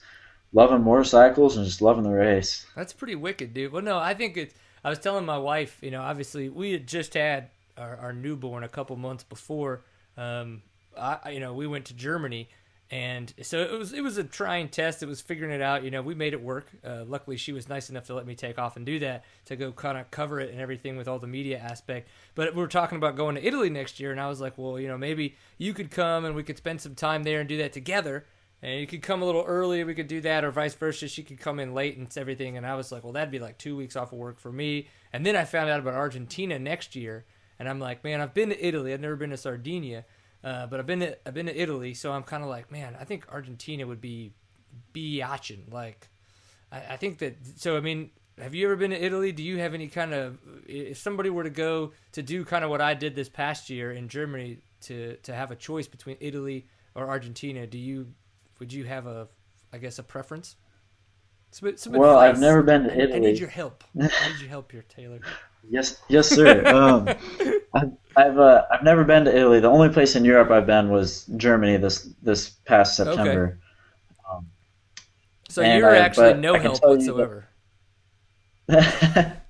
[0.53, 2.65] loving motorcycles and just loving the race.
[2.75, 3.71] That's pretty wicked, dude.
[3.71, 4.53] Well, no, I think it's
[4.83, 8.63] I was telling my wife, you know, obviously we had just had our, our newborn
[8.63, 9.83] a couple months before.
[10.17, 10.63] Um,
[10.97, 12.49] I, you know, we went to Germany,
[12.91, 15.01] and so it was it was a trying test.
[15.01, 15.85] It was figuring it out.
[15.85, 16.67] You know, we made it work.
[16.85, 19.55] Uh, luckily, she was nice enough to let me take off and do that to
[19.55, 22.09] go kind of cover it and everything with all the media aspect.
[22.35, 24.77] But we were talking about going to Italy next year, and I was like, well,
[24.77, 27.57] you know, maybe you could come and we could spend some time there and do
[27.59, 28.25] that together.
[28.61, 31.07] And you could come a little early, we could do that, or vice versa.
[31.07, 32.57] She could come in late and everything.
[32.57, 34.87] And I was like, well, that'd be like two weeks off of work for me.
[35.13, 37.25] And then I found out about Argentina next year,
[37.57, 38.93] and I'm like, man, I've been to Italy.
[38.93, 40.05] I've never been to Sardinia.
[40.43, 42.95] Uh, but I've been to I've been to Italy, so I'm kind of like, man,
[42.99, 44.33] I think Argentina would be
[44.93, 45.71] biatchin.
[45.71, 46.09] Like,
[46.71, 47.37] I, I think that.
[47.57, 49.31] So I mean, have you ever been to Italy?
[49.31, 52.69] Do you have any kind of if somebody were to go to do kind of
[52.69, 56.67] what I did this past year in Germany to to have a choice between Italy
[56.95, 57.67] or Argentina?
[57.67, 58.13] Do you
[58.59, 59.27] would you have a
[59.71, 60.55] I guess a preference?
[61.51, 62.35] Some, some well, advice.
[62.35, 63.13] I've never been to Italy.
[63.13, 63.83] I, I need your help.
[63.99, 65.19] I need your help here, Taylor.
[65.69, 66.63] Yes, yes, sir.
[66.65, 67.07] Um,
[67.73, 69.59] I've I've, uh, I've never been to Italy.
[69.59, 73.59] The only place in Europe I've been was Germany this this past September.
[73.59, 74.37] Okay.
[74.37, 74.47] Um,
[75.47, 77.47] so you're I, actually no help whatsoever.
[78.67, 79.45] That,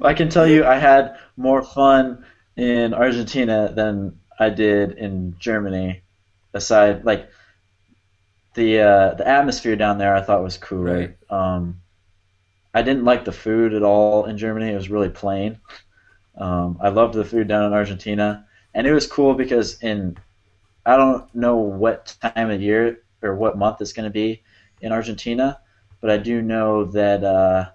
[0.00, 2.24] I can tell you, I had more fun
[2.56, 6.02] in Argentina than I did in Germany.
[6.54, 7.30] Aside, like
[8.54, 10.82] the uh, the atmosphere down there, I thought was cool.
[10.84, 11.16] Right.
[11.30, 11.80] Um,
[12.74, 14.70] I didn't like the food at all in Germany.
[14.70, 15.60] It was really plain.
[16.36, 20.16] Um, I loved the food down in Argentina, and it was cool because in
[20.84, 24.42] I don't know what time of year or what month it's going to be
[24.80, 25.60] in Argentina,
[26.00, 27.70] but I do know that uh,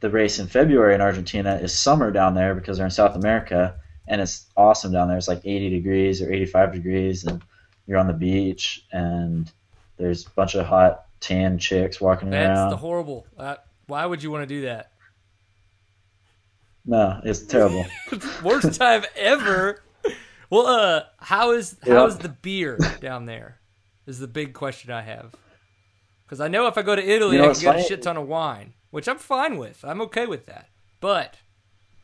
[0.00, 3.74] the race in February in Argentina is summer down there because they're in South America,
[4.06, 5.18] and it's awesome down there.
[5.18, 7.42] It's like 80 degrees or 85 degrees, and
[7.86, 9.50] you're on the beach, and
[9.96, 12.70] there's a bunch of hot tan chicks walking That's around.
[12.70, 13.26] That's the horrible.
[13.36, 14.90] Uh, why would you want to do that?
[16.86, 17.84] No, it's terrible.
[18.42, 19.82] Worst time ever.
[20.48, 23.60] Well, uh, how is how is the beer down there?
[24.06, 25.34] Is the big question I have.
[26.24, 27.82] Because I know if I go to Italy, you know, I can get funny?
[27.82, 29.84] a shit ton of wine, which I'm fine with.
[29.84, 30.68] I'm okay with that.
[31.00, 31.36] But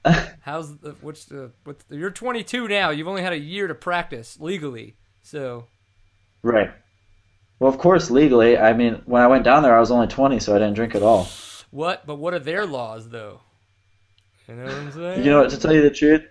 [0.40, 2.90] how's the what's the what's the, you're 22 now.
[2.90, 5.66] You've only had a year to practice legally, so.
[6.42, 6.70] Right.
[7.58, 8.58] Well, of course, legally.
[8.58, 10.94] I mean, when I went down there, I was only 20, so I didn't drink
[10.94, 11.28] at all.
[11.70, 12.06] What?
[12.06, 13.40] But what are their laws, though?
[14.48, 15.24] You know what I'm saying?
[15.24, 15.50] You know what?
[15.50, 16.22] To tell you the truth,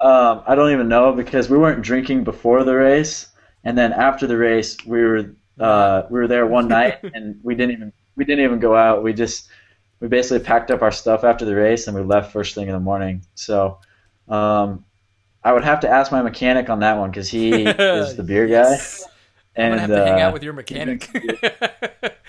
[0.00, 3.28] um, I don't even know because we weren't drinking before the race,
[3.64, 7.54] and then after the race, we were uh, we were there one night and we
[7.54, 9.02] didn't even we didn't even go out.
[9.02, 9.48] We just
[10.00, 12.72] we basically packed up our stuff after the race and we left first thing in
[12.72, 13.22] the morning.
[13.34, 13.78] So
[14.28, 14.84] um,
[15.44, 18.46] I would have to ask my mechanic on that one because he is the beer
[18.46, 18.52] guy.
[18.52, 19.06] Yes.
[19.56, 21.08] And, I'm gonna have to uh, hang out with your mechanic.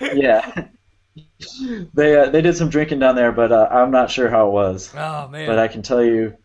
[0.00, 0.68] yeah,
[1.94, 4.52] they uh, they did some drinking down there, but uh, I'm not sure how it
[4.52, 4.94] was.
[4.94, 5.48] Oh man!
[5.48, 6.36] But I can tell you,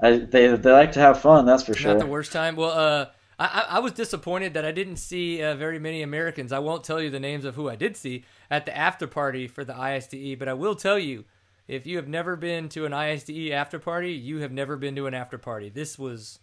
[0.00, 1.44] I, they they like to have fun.
[1.44, 1.94] That's for sure.
[1.94, 2.54] Not the worst time.
[2.54, 3.06] Well, uh,
[3.38, 6.52] I I was disappointed that I didn't see uh, very many Americans.
[6.52, 9.48] I won't tell you the names of who I did see at the after party
[9.48, 11.24] for the ISDE, but I will tell you,
[11.68, 15.06] if you have never been to an ISDE after party, you have never been to
[15.06, 15.68] an after party.
[15.68, 16.38] This was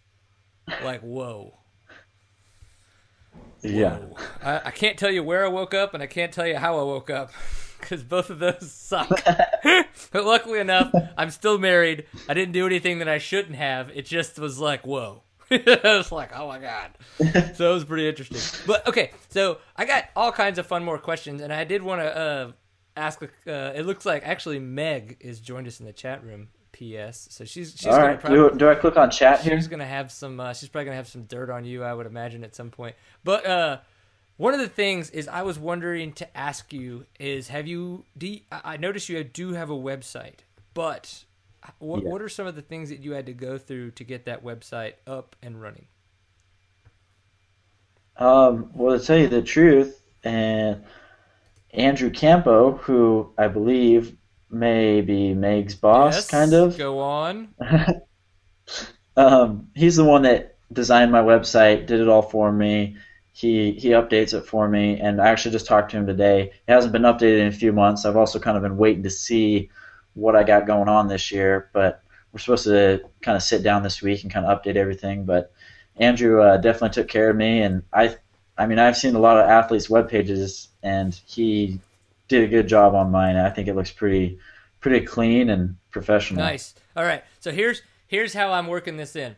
[0.83, 1.55] like whoa.
[3.61, 3.99] Yeah.
[4.41, 6.79] I, I, can't tell you where I woke up, and I can't tell you how
[6.79, 7.31] I woke up
[7.79, 9.09] because both of those suck.
[9.63, 12.05] but luckily enough, I'm still married.
[12.27, 13.89] I didn't do anything that I shouldn't have.
[13.93, 15.23] It just was like, whoa.
[15.51, 16.91] it was like, oh my god.
[17.55, 18.39] so it was pretty interesting.
[18.67, 22.01] But okay, so I got all kinds of fun more questions, and I did want
[22.01, 22.51] to uh,
[22.99, 23.21] ask.
[23.23, 26.49] Uh, it looks like actually Meg is joined us in the chat room.
[26.71, 27.27] PS.
[27.31, 28.19] So she's she's All right.
[28.19, 29.57] Probably, do, do I click on chat here?
[29.57, 30.39] She's gonna have some.
[30.39, 32.95] Uh, she's probably gonna have some dirt on you, I would imagine, at some point.
[33.23, 33.77] But uh,
[34.37, 38.05] one of the things is I was wondering to ask you is have you?
[38.17, 40.39] Do you, I noticed you do have a website,
[40.73, 41.25] but
[41.79, 42.09] what yeah.
[42.09, 44.43] what are some of the things that you had to go through to get that
[44.43, 45.87] website up and running?
[48.15, 50.83] Um, well, to tell you the truth, and
[51.71, 54.15] Andrew Campo, who I believe
[54.49, 56.77] may be Meg's boss, yes, kind of.
[56.77, 57.49] Go on.
[59.17, 62.97] um, he's the one that designed my website, did it all for me.
[63.31, 66.51] He he updates it for me, and I actually just talked to him today.
[66.67, 68.05] It hasn't been updated in a few months.
[68.05, 69.69] I've also kind of been waiting to see
[70.13, 73.83] what I got going on this year, but we're supposed to kind of sit down
[73.83, 75.23] this week and kind of update everything.
[75.23, 75.53] But
[75.95, 78.17] Andrew uh, definitely took care of me, and I,
[78.59, 81.79] I mean, I've seen a lot of athletes' web pages, and he
[82.27, 83.37] did a good job on mine.
[83.37, 84.37] I think it looks pretty
[84.81, 86.43] pretty clean and professional.
[86.43, 86.75] Nice.
[86.95, 87.23] All right.
[87.39, 89.37] So here's here's how I'm working this in.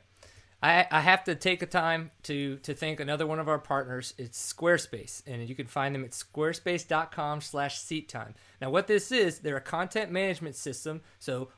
[0.63, 4.13] I, I have to take a time to to thank another one of our partners.
[4.17, 8.35] It's Squarespace, and you can find them at squarespace.com/slash seat time.
[8.59, 11.01] Now, what this is, they're a content management system.
[11.19, 11.49] So,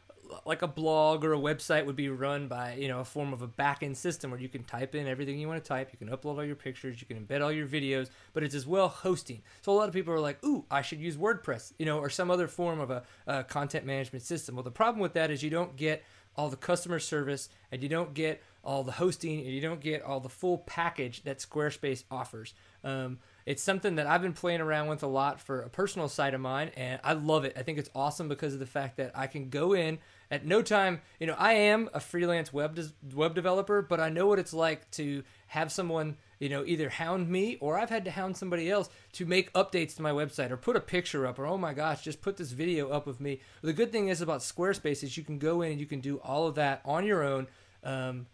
[0.45, 3.41] like a blog or a website would be run by you know a form of
[3.41, 5.89] a back-end system where you can type in everything you want to type.
[5.91, 6.99] You can upload all your pictures.
[7.01, 9.41] You can embed all your videos, but it's as well hosting.
[9.61, 12.09] So a lot of people are like, "Ooh, I should use WordPress," you know, or
[12.09, 14.55] some other form of a, a content management system.
[14.55, 16.03] Well, the problem with that is you don't get
[16.35, 20.01] all the customer service and you don't get all the hosting and you don't get
[20.01, 22.53] all the full package that Squarespace offers.
[22.83, 26.33] Um, it's something that I've been playing around with a lot for a personal side
[26.33, 27.53] of mine, and I love it.
[27.57, 29.99] I think it's awesome because of the fact that I can go in
[30.33, 30.99] at no time.
[31.19, 32.79] You know, I am a freelance web
[33.13, 37.29] web developer, but I know what it's like to have someone, you know, either hound
[37.29, 40.57] me or I've had to hound somebody else to make updates to my website or
[40.57, 43.41] put a picture up or oh my gosh, just put this video up of me.
[43.61, 46.17] The good thing is about Squarespace is you can go in and you can do
[46.17, 47.47] all of that on your own.
[47.83, 48.25] Um,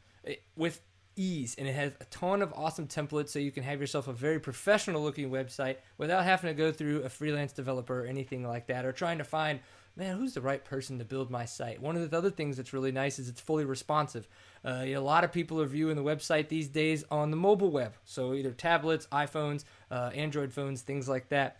[0.55, 0.79] with
[1.15, 4.13] ease and it has a ton of awesome templates so you can have yourself a
[4.13, 8.67] very professional looking website without having to go through a freelance developer or anything like
[8.67, 9.59] that or trying to find
[9.99, 12.73] man who's the right person to build my site one of the other things that's
[12.73, 14.27] really nice is it's fully responsive
[14.65, 17.37] uh, you know, a lot of people are viewing the website these days on the
[17.37, 21.57] mobile web so either tablets iphones uh, android phones things like that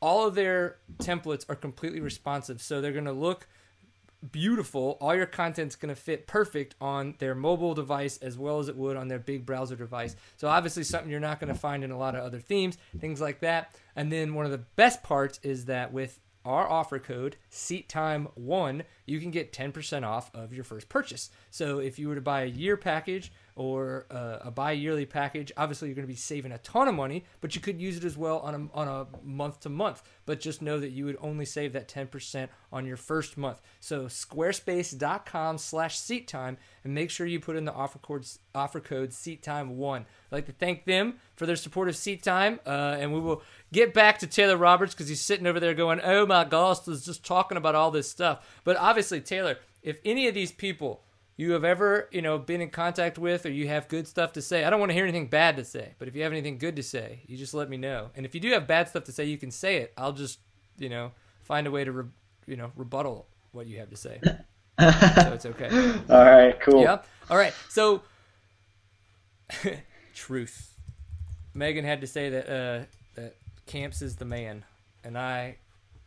[0.00, 3.46] all of their templates are completely responsive so they're going to look
[4.32, 4.98] beautiful.
[5.00, 8.76] All your content's going to fit perfect on their mobile device as well as it
[8.76, 10.16] would on their big browser device.
[10.36, 13.20] So obviously something you're not going to find in a lot of other themes, things
[13.20, 13.74] like that.
[13.96, 18.28] And then one of the best parts is that with our offer code seat time
[18.34, 21.30] one you can get 10% off of your first purchase.
[21.50, 25.88] So if you were to buy a year package or uh, a bi-yearly package obviously
[25.88, 28.16] you're going to be saving a ton of money but you could use it as
[28.16, 30.02] well on a, on a month to month.
[30.24, 33.60] But just know that you would only save that 10% on your first month.
[33.80, 38.80] So squarespace.com slash seat time and make sure you put in the offer code offer
[38.80, 40.02] code seat time one.
[40.30, 43.42] I'd like to thank them for their support of seat time uh, and we will
[43.72, 47.04] get back to taylor roberts because he's sitting over there going oh my gosh is
[47.04, 48.46] just talking about all this stuff.
[48.62, 51.02] But obviously taylor if any of these people
[51.40, 54.42] you have ever, you know, been in contact with or you have good stuff to
[54.42, 54.62] say.
[54.62, 56.76] I don't want to hear anything bad to say, but if you have anything good
[56.76, 58.10] to say, you just let me know.
[58.14, 59.94] And if you do have bad stuff to say, you can say it.
[59.96, 60.38] I'll just,
[60.76, 61.12] you know,
[61.44, 62.10] find a way to, re-
[62.46, 64.20] you know, rebuttal what you have to say.
[64.22, 64.34] so
[64.78, 65.70] it's okay.
[66.10, 66.82] All right, cool.
[66.82, 66.98] Yeah.
[67.30, 67.54] All right.
[67.70, 68.02] So
[70.14, 70.74] truth.
[71.54, 72.84] Megan had to say that uh,
[73.14, 73.36] that
[73.66, 74.64] Camps is the man,
[75.02, 75.56] and I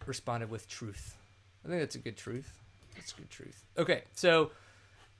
[0.06, 1.18] responded with truth.
[1.66, 2.63] I think that's a good truth.
[2.96, 3.64] That's good truth.
[3.78, 4.52] Okay, so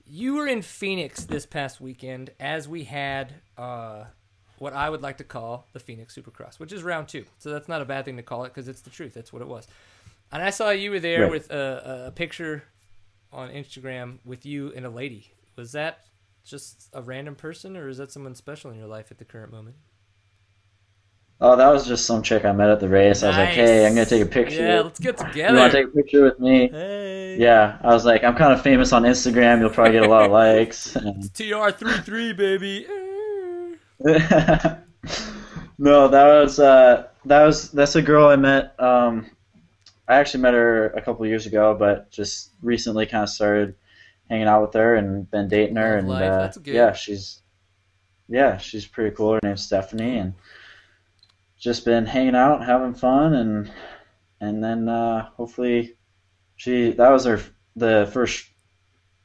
[0.06, 4.04] you were in Phoenix this past weekend as we had uh,
[4.58, 7.24] what I would like to call the Phoenix Supercross, which is round two.
[7.38, 9.14] So that's not a bad thing to call it because it's the truth.
[9.14, 9.66] That's what it was.
[10.32, 11.30] And I saw you were there right.
[11.30, 12.64] with a, a, picture
[13.32, 15.30] on Instagram with you and a lady.
[15.56, 16.04] Was that
[16.44, 19.52] just a random person, or is that someone special in your life at the current
[19.52, 19.76] moment?
[21.46, 23.20] Oh, that was just some chick I met at the race.
[23.20, 23.24] Nice.
[23.24, 24.66] I was like, "Hey, I'm gonna take a picture.
[24.66, 25.52] Yeah, let's get together.
[25.52, 27.36] You want to take a picture with me?" Hey.
[27.38, 29.60] Yeah, I was like, "I'm kind of famous on Instagram.
[29.60, 32.86] You'll probably get a lot of likes." TR33 baby.
[35.78, 38.74] no, that was uh, that was that's a girl I met.
[38.80, 39.30] Um,
[40.08, 43.74] I actually met her a couple years ago, but just recently kind of started
[44.30, 47.42] hanging out with her and been dating her, Love and uh, yeah, she's
[48.30, 49.34] yeah, she's pretty cool.
[49.34, 50.32] Her name's Stephanie, and
[51.64, 53.72] just been hanging out, having fun, and
[54.40, 55.96] and then uh, hopefully
[56.56, 57.40] she that was her
[57.74, 58.50] the first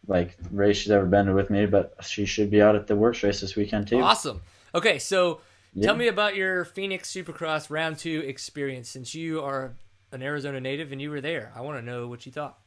[0.07, 2.95] like race she's ever been to with me, but she should be out at the
[2.95, 3.99] WORCS race this weekend too.
[3.99, 4.41] Awesome.
[4.73, 5.41] Okay, so
[5.73, 5.85] yeah.
[5.85, 9.75] tell me about your Phoenix Supercross round two experience since you are
[10.11, 11.51] an Arizona native and you were there.
[11.55, 12.57] I want to know what you thought.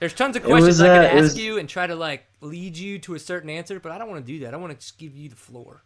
[0.00, 1.38] There's tons of questions was, uh, I can ask was...
[1.38, 4.26] you and try to like lead you to a certain answer, but I don't want
[4.26, 4.54] to do that.
[4.54, 5.84] I want to just give you the floor.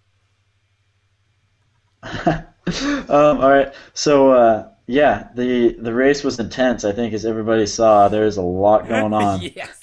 [3.09, 3.73] um, all right.
[3.95, 6.85] So uh, yeah, the the race was intense.
[6.85, 9.41] I think, as everybody saw, there's a lot going on.
[9.43, 9.81] yes.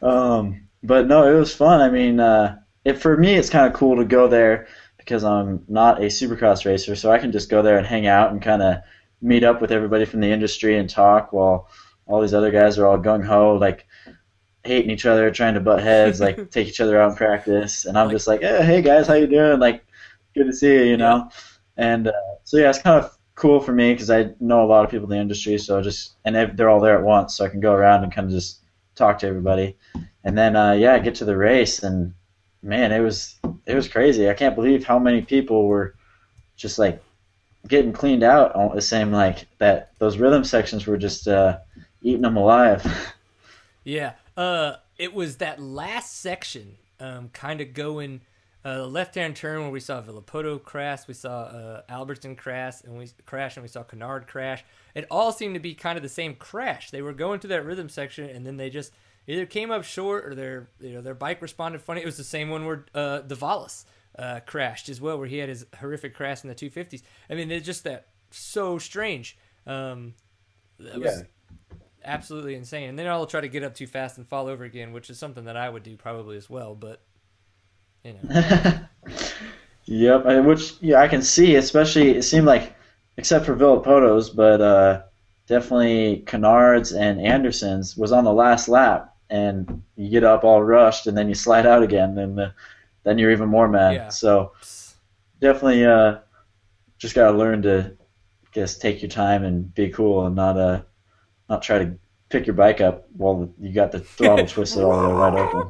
[0.00, 1.80] Um, but no, it was fun.
[1.80, 4.66] I mean, uh, it for me, it's kind of cool to go there
[4.98, 8.32] because I'm not a Supercross racer, so I can just go there and hang out
[8.32, 8.78] and kind of
[9.20, 11.68] meet up with everybody from the industry and talk while
[12.06, 13.86] all these other guys are all gung ho, like
[14.64, 17.96] hating each other, trying to butt heads, like take each other out in practice, and
[17.96, 19.60] I'm just like, hey, hey guys, how you doing?
[19.60, 19.84] Like
[20.34, 20.82] good to see you.
[20.82, 21.30] You know,
[21.76, 22.12] and uh,
[22.44, 25.04] so yeah, it's kind of cool for me because I know a lot of people
[25.04, 25.58] in the industry.
[25.58, 28.26] So just and they're all there at once, so I can go around and kind
[28.26, 28.60] of just
[28.94, 29.76] talk to everybody.
[30.24, 32.14] And then uh, yeah, I get to the race, and
[32.62, 34.28] man, it was it was crazy.
[34.28, 35.94] I can't believe how many people were
[36.56, 37.02] just like
[37.68, 38.52] getting cleaned out.
[38.52, 39.92] all The same like that.
[39.98, 41.58] Those rhythm sections were just uh,
[42.02, 42.84] eating them alive.
[43.84, 44.12] Yeah.
[44.36, 48.20] Uh, it was that last section, um, kind of going
[48.64, 52.96] uh, left hand turn where we saw Villopoto crash, we saw uh, Albertson crash, and
[52.96, 54.64] we crash, and we saw Canard crash.
[54.94, 56.90] It all seemed to be kind of the same crash.
[56.90, 58.92] They were going to that rhythm section, and then they just
[59.26, 62.02] either came up short or their you know their bike responded funny.
[62.02, 63.84] It was the same one where uh, Davalos
[64.18, 67.02] uh, crashed as well, where he had his horrific crash in the 250s.
[67.30, 69.36] I mean, it's just that so strange.
[69.66, 70.14] Um,
[70.78, 71.06] that yeah.
[71.06, 71.24] was
[72.04, 72.88] absolutely insane.
[72.88, 75.18] And then I'll try to get up too fast and fall over again, which is
[75.18, 76.74] something that I would do probably as well.
[76.74, 77.00] But
[78.04, 78.74] you know.
[79.84, 81.56] yep, which yeah, I can see.
[81.56, 82.74] Especially, it seemed like,
[83.16, 85.02] except for Villopoto's, but uh,
[85.46, 91.06] definitely Canards and Anderson's was on the last lap, and you get up all rushed,
[91.06, 92.50] and then you slide out again, and uh,
[93.04, 93.94] then you're even more mad.
[93.94, 94.08] Yeah.
[94.08, 94.52] So
[95.40, 96.18] definitely, uh,
[96.98, 97.96] just gotta learn to,
[98.52, 100.82] guess, take your time and be cool, and not uh,
[101.48, 101.98] not try to
[102.32, 105.68] pick your bike up while you got the throttle twisted all the way right open.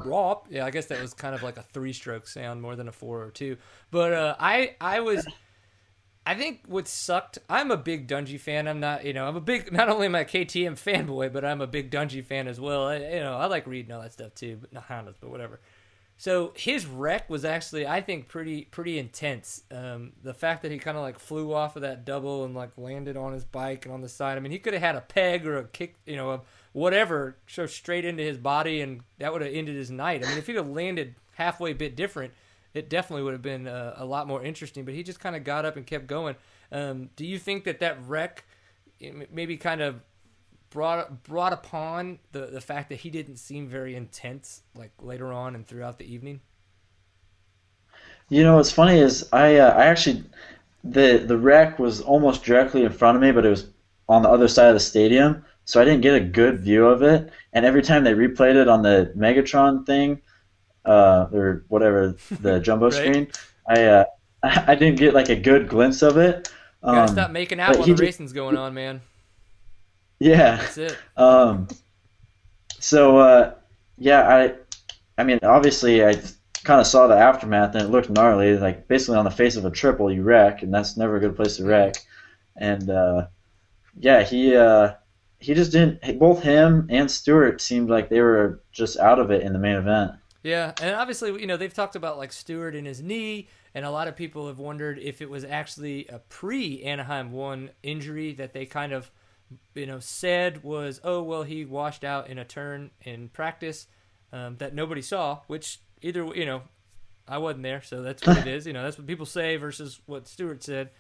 [0.49, 3.23] Yeah, I guess that was kind of like a three-stroke sound more than a four
[3.23, 3.57] or two.
[3.91, 5.27] But uh, I I was.
[6.25, 7.39] I think what sucked.
[7.51, 8.69] I'm a big Dungey fan.
[8.69, 9.73] I'm not, you know, I'm a big.
[9.73, 12.87] Not only am I a KTM fanboy, but I'm a big Dungey fan as well.
[12.87, 15.61] I, you know, I like reading all that stuff too, but not Hondas, but whatever.
[16.23, 19.65] So his wreck was actually, I think, pretty pretty intense.
[19.73, 22.71] Um, the fact that he kind of like flew off of that double and like
[22.79, 24.37] landed on his bike and on the side.
[24.37, 26.41] I mean, he could have had a peg or a kick, you know, a
[26.75, 30.25] whatever, so straight into his body, and that would have ended his night.
[30.25, 32.33] I mean, if he'd have landed halfway a bit different,
[32.73, 34.85] it definitely would have been a, a lot more interesting.
[34.85, 36.37] But he just kind of got up and kept going.
[36.71, 38.45] Um, do you think that that wreck
[39.33, 40.01] maybe kind of
[40.73, 45.55] brought brought upon the the fact that he didn't seem very intense like later on
[45.55, 46.41] and throughout the evening?
[48.29, 50.25] You know what's funny is I uh, I actually
[50.83, 53.69] the the wreck was almost directly in front of me, but it was
[54.09, 57.03] on the other side of the stadium, so I didn't get a good view of
[57.03, 57.31] it.
[57.53, 60.21] And every time they replayed it on the Megatron thing,
[60.85, 62.95] uh, or whatever the jumbo right.
[62.95, 63.29] screen,
[63.69, 64.05] I uh,
[64.43, 66.51] I didn't get like a good glimpse of it.
[66.83, 69.03] Um, gotta stop making out while the racing's going on, man.
[70.23, 70.57] Yeah.
[70.57, 70.99] That's it.
[71.17, 71.69] Um,
[72.79, 73.55] so uh,
[73.99, 74.55] yeah, I
[75.19, 76.15] I mean obviously I
[76.65, 78.57] kind of saw the aftermath and it looked gnarly.
[78.57, 81.35] Like basically on the face of a triple, you wreck, and that's never a good
[81.35, 81.97] place to wreck.
[82.57, 83.27] And uh,
[83.99, 84.95] yeah, he uh,
[85.41, 86.19] he just didn't.
[86.21, 89.77] Both him and Stewart seemed like they were just out of it in the main
[89.77, 90.13] event.
[90.45, 93.91] Yeah, and obviously you know they've talked about like Stewart and his knee, and a
[93.91, 98.53] lot of people have wondered if it was actually a pre Anaheim one injury that
[98.53, 99.11] they kind of
[99.75, 103.87] you know, said was, oh well, he washed out in a turn in practice
[104.33, 105.41] um, that nobody saw.
[105.47, 106.63] Which either you know,
[107.27, 108.67] I wasn't there, so that's what it is.
[108.67, 110.91] You know, that's what people say versus what Stewart said.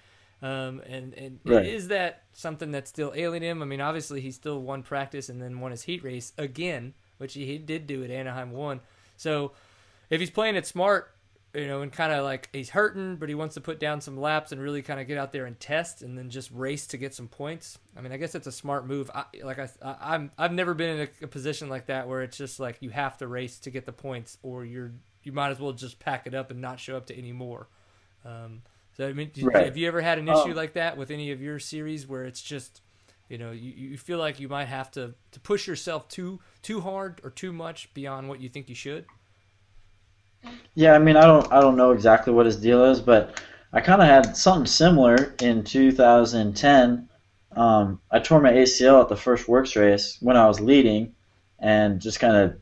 [0.42, 1.64] Um, and and right.
[1.64, 3.62] is that something that's still ailing him?
[3.62, 7.34] I mean, obviously he still won practice and then won his heat race again, which
[7.34, 8.80] he, he did do at Anaheim one.
[9.16, 9.52] So
[10.10, 11.11] if he's playing it smart,
[11.54, 14.16] you know, and kind of like he's hurting, but he wants to put down some
[14.16, 16.96] laps and really kind of get out there and test, and then just race to
[16.96, 17.78] get some points.
[17.96, 19.10] I mean, I guess that's a smart move.
[19.14, 22.22] I, like I, I am I've never been in a, a, position like that where
[22.22, 24.92] it's just like you have to race to get the points, or you're
[25.22, 27.68] you might as well just pack it up and not show up to any more.
[28.24, 28.62] Um,
[28.96, 29.66] so I mean, right.
[29.66, 32.24] have you ever had an issue um, like that with any of your series where
[32.24, 32.80] it's just
[33.28, 36.80] you know you, you feel like you might have to, to push yourself too too
[36.80, 39.04] hard or too much beyond what you think you should?
[40.74, 43.80] Yeah, I mean, I don't, I don't know exactly what his deal is, but I
[43.80, 47.08] kind of had something similar in 2010.
[47.54, 51.14] Um, I tore my ACL at the first WORCS race when I was leading,
[51.58, 52.56] and just kind of,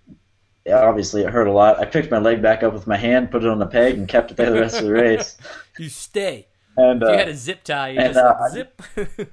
[0.72, 1.78] obviously, it hurt a lot.
[1.78, 4.08] I picked my leg back up with my hand, put it on the peg, and
[4.08, 5.36] kept it there the rest of the race.
[5.78, 6.46] You stay.
[6.76, 7.90] And uh, you had a zip tie.
[7.90, 8.82] You and, just uh, zip.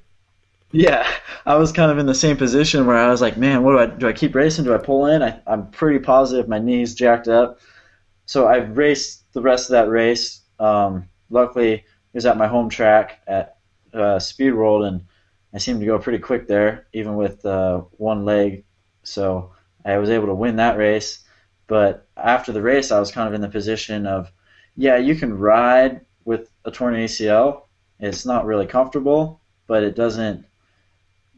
[0.71, 1.05] yeah,
[1.45, 3.79] I was kind of in the same position where I was like, man, what do
[3.79, 4.07] I do?
[4.07, 4.63] I keep racing?
[4.63, 5.21] Do I pull in?
[5.21, 7.59] I, I'm pretty positive my knee's jacked up
[8.27, 10.41] so I raced the rest of that race.
[10.59, 13.57] Um, luckily, it was at my home track at
[13.93, 15.05] uh, Speed World, and
[15.53, 18.65] I seemed to go pretty quick there, even with uh, one leg.
[19.03, 19.53] So
[19.85, 21.23] I was able to win that race.
[21.67, 24.29] But after the race, I was kind of in the position of,
[24.75, 27.63] yeah, you can ride with a torn ACL.
[27.99, 30.45] It's not really comfortable, but it doesn't.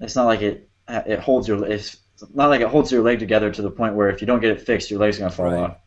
[0.01, 1.97] It's not like it it holds your it's
[2.33, 4.51] not like it holds your leg together to the point where if you don't get
[4.51, 5.59] it fixed, your leg's gonna fall right.
[5.59, 5.77] off.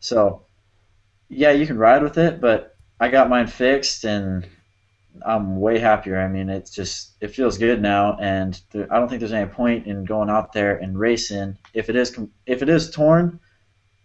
[0.00, 0.46] So
[1.28, 4.46] yeah, you can ride with it, but I got mine fixed and
[5.24, 6.18] I'm way happier.
[6.20, 9.86] I mean, it's just it feels good now, and I don't think there's any point
[9.86, 13.40] in going out there and racing if it is if it is torn.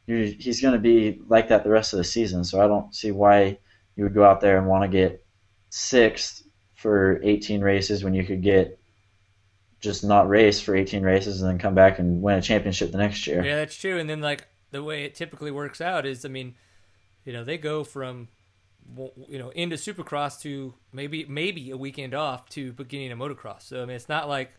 [0.06, 3.12] he's going to be like that the rest of the season, so I don't see
[3.12, 3.58] why
[3.96, 5.26] you would go out there and want to get
[5.70, 6.44] sixth
[6.76, 8.80] for 18 races when you could get
[9.80, 12.98] just not race for 18 races and then come back and win a championship the
[12.98, 13.44] next year.
[13.44, 14.00] Yeah, that's true.
[14.00, 16.56] And then like the way it typically works out is, I mean,
[17.26, 18.28] you know, they go from
[19.30, 23.62] you know into Supercross to maybe maybe a weekend off to beginning a motocross.
[23.64, 24.52] So I mean, it's not like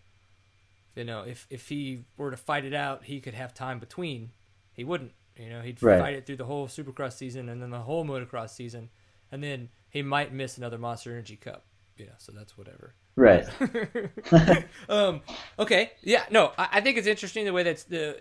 [0.96, 4.30] you know if if he were to fight it out, he could have time between.
[4.72, 5.12] He wouldn't.
[5.36, 5.98] You know, he'd Right.
[5.98, 8.88] fight it through the whole Supercross season and then the whole motocross season,
[9.32, 11.64] and then he might miss another Monster Energy Cup.
[11.96, 12.94] You know, so that's whatever.
[13.16, 13.46] Right.
[14.88, 15.20] um,
[15.58, 18.18] okay, yeah, no, I, I think it's interesting the way that's the.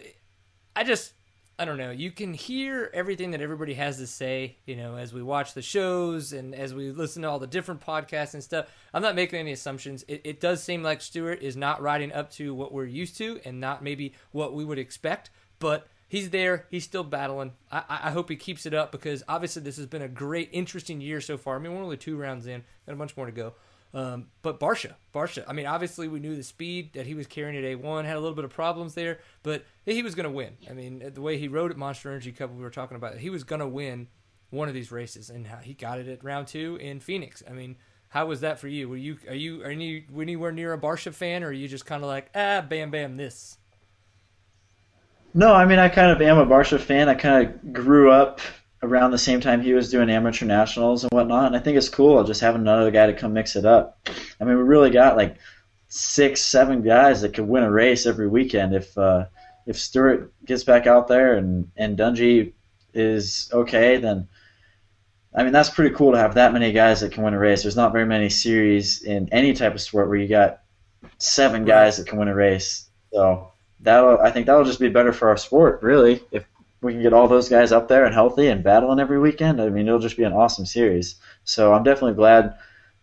[0.76, 1.14] I just,
[1.64, 1.92] I don't know.
[1.92, 5.62] You can hear everything that everybody has to say, you know, as we watch the
[5.62, 8.66] shows and as we listen to all the different podcasts and stuff.
[8.94, 10.04] I'm not making any assumptions.
[10.10, 13.40] It, it does seem like Stewart is not riding up to what we're used to
[13.46, 15.88] and not maybe what we would expect, but.
[16.10, 16.68] He's there.
[16.70, 17.54] He's still battling.
[17.72, 20.48] I, I I hope he keeps it up because obviously this has been a great,
[20.52, 21.56] interesting year so far.
[21.56, 23.54] I mean, we're only two rounds in, got a bunch more to go.
[23.94, 25.44] Um, but Barcia, Barcia.
[25.48, 28.20] I mean, obviously we knew the speed that he was carrying at A1 had a
[28.20, 30.58] little bit of problems there, but he was going to win.
[30.68, 33.30] I mean, the way he rode at Monster Energy Cup, we were talking about, he
[33.30, 34.08] was going to win
[34.50, 37.44] one of these races, and he got it at round two in Phoenix.
[37.48, 37.76] I mean,
[38.10, 38.88] how was that for you?
[38.88, 41.86] Were you are you are you anywhere near a Barcia fan, or are you just
[41.88, 43.58] kind of like ah, bam, bam, this?
[45.34, 47.10] No, I mean I kind of am a Barcia fan.
[47.10, 48.40] I kind of grew up
[48.84, 51.90] around the same time he was doing amateur nationals and whatnot, and I think it's
[51.90, 53.98] cool just having another guy to come mix it up.
[54.40, 55.38] I mean, we really got like
[55.88, 59.26] six, seven guys that could win a race every weekend if uh,
[59.66, 62.54] if Stewart gets back out there and and Dungey
[62.94, 64.28] is okay, then
[65.34, 67.64] I mean that's pretty cool to have that many guys that can win a race.
[67.64, 70.60] There's not very many series in any type of sport where you got
[71.18, 72.90] seven guys that can win a race.
[73.14, 76.22] So that'll I think that'll just be better for our sport, really.
[76.32, 76.46] If
[76.84, 79.70] we can get all those guys up there and healthy and battling every weekend, I
[79.70, 81.16] mean it'll just be an awesome series.
[81.44, 82.56] So I'm definitely glad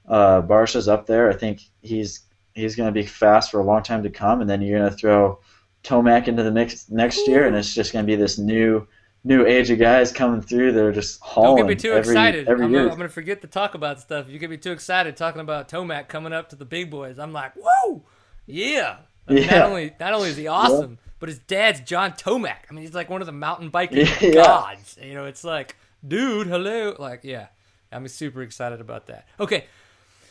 [0.08, 1.30] uh, Barcia's up there.
[1.30, 2.20] I think he's
[2.54, 4.90] he's going to be fast for a long time to come, and then you're going
[4.90, 5.38] to throw
[5.84, 8.86] Tomac into the mix next year, and it's just going to be this new
[9.24, 10.72] new age of guys coming through.
[10.72, 11.56] They're just hauling.
[11.58, 12.48] Don't get me too every, excited.
[12.48, 14.28] every I'm I'm gonna forget to talk about stuff.
[14.28, 17.18] You get me too excited talking about Tomac coming up to the big boys.
[17.18, 18.02] I'm like, whoa,
[18.46, 18.98] yeah.
[19.28, 19.58] Yeah.
[19.58, 22.56] Not only not only is he awesome, but his dad's John Tomac.
[22.68, 24.32] I mean, he's like one of the mountain biking Yeah.
[24.44, 24.98] gods.
[25.00, 27.46] You know, it's like, dude, hello, like, yeah.
[27.92, 29.26] I'm super excited about that.
[29.40, 29.64] Okay,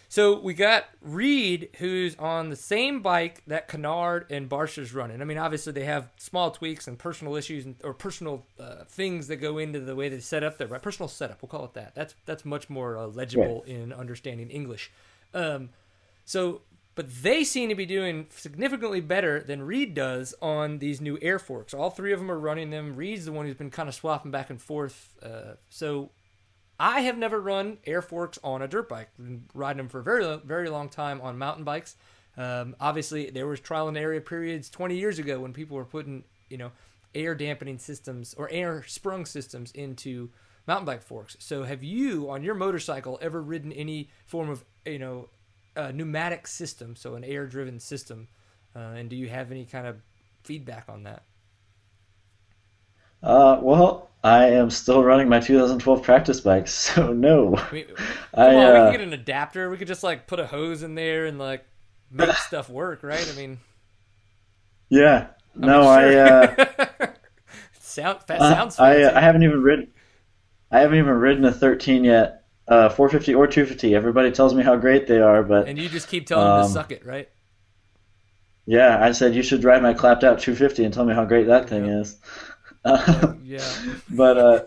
[0.08, 5.22] so we got Reed, who's on the same bike that Canard and Barcia's running.
[5.22, 9.28] I mean, obviously they have small tweaks and personal issues and, or personal uh, things
[9.28, 11.42] that go into the way they set up their right personal setup.
[11.44, 11.94] We'll call it that.
[11.96, 14.90] That's that's much more uh, legible in understanding English.
[15.34, 15.70] Um,
[16.26, 16.62] so,
[17.00, 21.39] but they seem to be doing significantly better than Reed does on these new air
[21.39, 21.74] forks.
[21.74, 22.97] All three of them are running them.
[22.97, 25.16] Reed's the one who's been kind of swapping back and forth.
[25.24, 26.10] Uh, so
[26.78, 29.12] I have never run air forks on a dirt bike.
[29.16, 31.95] Been riding them for a very, very long time on mountain bikes.
[32.36, 36.26] Um, obviously, there was trial and error periods 20 years ago when people were putting,
[36.50, 36.74] you know,
[37.16, 40.32] air dampening systems or air sprung systems into
[40.68, 41.38] mountain bike forks.
[41.39, 45.30] So, have you on your motorcycle ever ridden any form of, you know,
[45.88, 48.28] a pneumatic system, so an air driven system?
[48.76, 49.98] Uh, and do you have any kind of
[50.44, 51.24] feedback on that?
[53.22, 57.56] Uh, well, I am still running my 2012 practice bike, so no.
[57.72, 57.86] I mean,
[58.34, 59.70] I, on, we uh, can get an adapter.
[59.70, 61.66] We could just like put a hose in there and like
[62.12, 63.28] make stuff work, right?
[63.28, 63.60] I mean,
[64.90, 65.30] Yeah,
[65.62, 66.56] I no, mean, I uh,
[67.80, 69.88] sound that uh, sounds I uh, I haven't even ridden
[70.72, 72.39] I haven't even ridden a 13 yet.
[72.70, 73.96] Uh, 450 or 250.
[73.96, 76.64] Everybody tells me how great they are, but and you just keep telling them to
[76.64, 77.30] Um, suck it, right?
[78.66, 81.48] yeah, I said you should ride my clapped out 250 and tell me how great
[81.48, 82.02] that thing Yeah.
[82.02, 82.18] is.
[82.86, 83.76] Uh, Yeah.
[84.10, 84.64] but uh,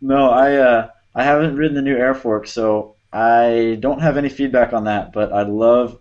[0.00, 4.28] no, I uh, I haven't ridden the new Air Fork, so I don't have any
[4.30, 5.12] feedback on that.
[5.12, 5.98] But I love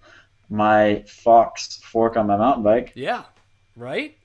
[0.50, 2.94] my Fox fork on my mountain bike.
[2.96, 3.24] Yeah.
[3.76, 4.18] Right?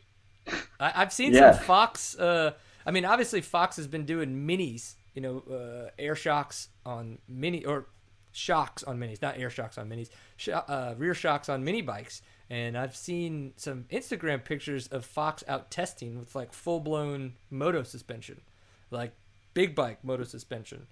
[0.81, 1.53] I, I've seen Yeah.
[1.53, 2.17] some Fox.
[2.19, 2.53] Uh,
[2.87, 7.65] I mean, obviously, Fox has been doing minis, you know, uh, air shocks on mini
[7.65, 7.87] or
[8.33, 12.23] shocks on minis, not air shocks on minis, sh- uh, rear shocks on mini bikes.
[12.51, 17.83] And I've seen some Instagram pictures of Fox out testing with like full blown moto
[17.83, 18.41] suspension,
[18.91, 19.13] like
[19.53, 20.87] big bike moto suspension.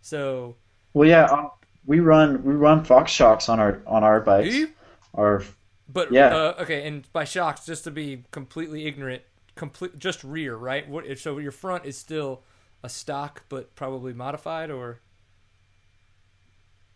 [0.00, 0.56] So,
[0.94, 1.50] Well, yeah, um,
[1.86, 4.54] we run we run Fox shocks on our on our bikes.
[4.54, 4.70] you?
[5.14, 5.44] Our
[5.88, 6.34] But Yeah.
[6.34, 9.22] uh, okay, and by shocks, just to be completely ignorant,
[9.54, 10.88] complete just rear, right?
[10.88, 12.42] What so your front is still
[12.82, 15.00] a stock, but probably modified, or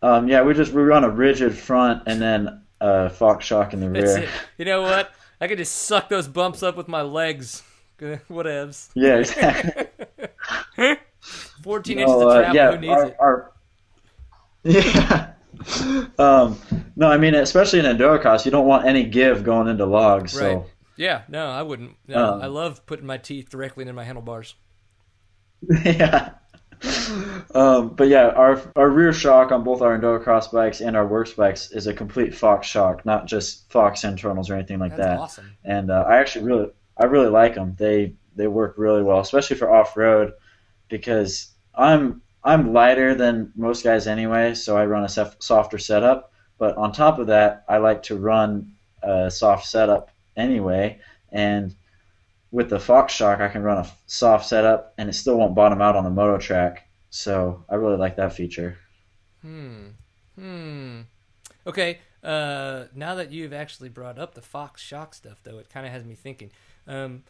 [0.01, 3.79] um, yeah, we just we run a rigid front and then a Fox shock in
[3.79, 4.23] the that's rear.
[4.23, 4.29] it.
[4.57, 5.11] You know what?
[5.41, 7.63] I could just suck those bumps up with my legs.
[7.99, 8.89] Whatevs.
[8.95, 9.87] Yeah, exactly.
[11.63, 12.55] Fourteen No, inches of uh, travel.
[12.55, 13.15] yeah, Who needs our, it?
[13.19, 13.51] our-
[14.63, 15.31] yeah.
[16.19, 16.59] Um,
[16.95, 20.33] no, I mean, especially in endurocross, you don't want any give going into logs.
[20.35, 20.41] Right.
[20.41, 20.65] So
[20.97, 21.23] Yeah.
[21.27, 21.95] No, I wouldn't.
[22.07, 24.55] No, Um, I love putting my teeth directly into my handlebars.
[25.83, 26.31] yeah.
[27.53, 31.07] Um, but yeah, our our rear shock on both our enduro cross bikes and our
[31.07, 35.07] WORCS bikes is a complete Fox shock, not just Fox internals or anything like That's
[35.07, 35.19] that.
[35.19, 35.51] awesome.
[35.63, 37.75] And uh, I actually really I really like them.
[37.77, 40.33] They they work really well, especially for off road,
[40.89, 46.31] because I'm I'm lighter than most guys anyway, so I run a sef- softer setup.
[46.57, 48.73] But on top of that, I like to run
[49.03, 50.99] a soft setup anyway,
[51.31, 51.75] and
[52.51, 55.81] with the Fox Shock, I can run a soft setup and it still won't bottom
[55.81, 56.87] out on the moto track.
[57.09, 58.77] So I really like that feature.
[59.41, 59.87] Hmm.
[60.37, 61.01] Hmm.
[61.65, 61.99] Okay.
[62.23, 65.91] Uh, now that you've actually brought up the Fox Shock stuff, though, it kind of
[65.91, 66.51] has me thinking.
[66.87, 67.23] Um,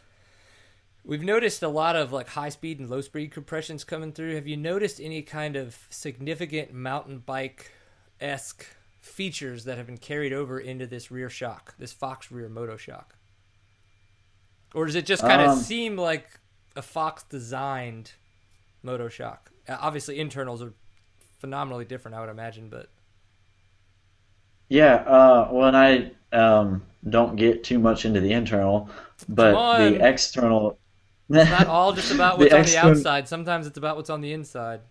[1.04, 4.36] we've noticed a lot of like high speed and low speed compressions coming through.
[4.36, 7.72] Have you noticed any kind of significant mountain bike
[8.20, 8.66] esque
[9.02, 13.17] features that have been carried over into this rear shock, this Fox rear moto shock?
[14.74, 16.40] Or does it just kind of Um, seem like
[16.76, 18.14] a Fox designed
[18.84, 19.52] moto shock?
[19.68, 20.74] Uh, Obviously, internals are
[21.40, 22.90] phenomenally different, I would imagine, but
[24.70, 28.90] Yeah, uh, well, and I um, don't get too much into the internal,
[29.30, 30.78] but the external.
[31.32, 33.28] it's not all just about The what's on the outside.
[33.28, 34.82] Sometimes it's about what's on the inside.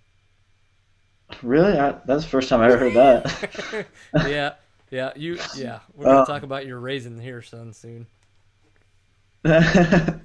[1.43, 1.79] Really?
[1.79, 3.87] I, that's the first time I ever heard that.
[4.23, 4.55] yeah,
[4.91, 5.81] yeah, you, yeah.
[5.95, 8.07] We're gonna Uh, talk about your raisin here, son, soon.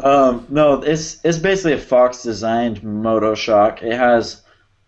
[0.00, 3.82] um, no, it's it's basically a Fox designed Moto Shock.
[3.82, 4.42] It has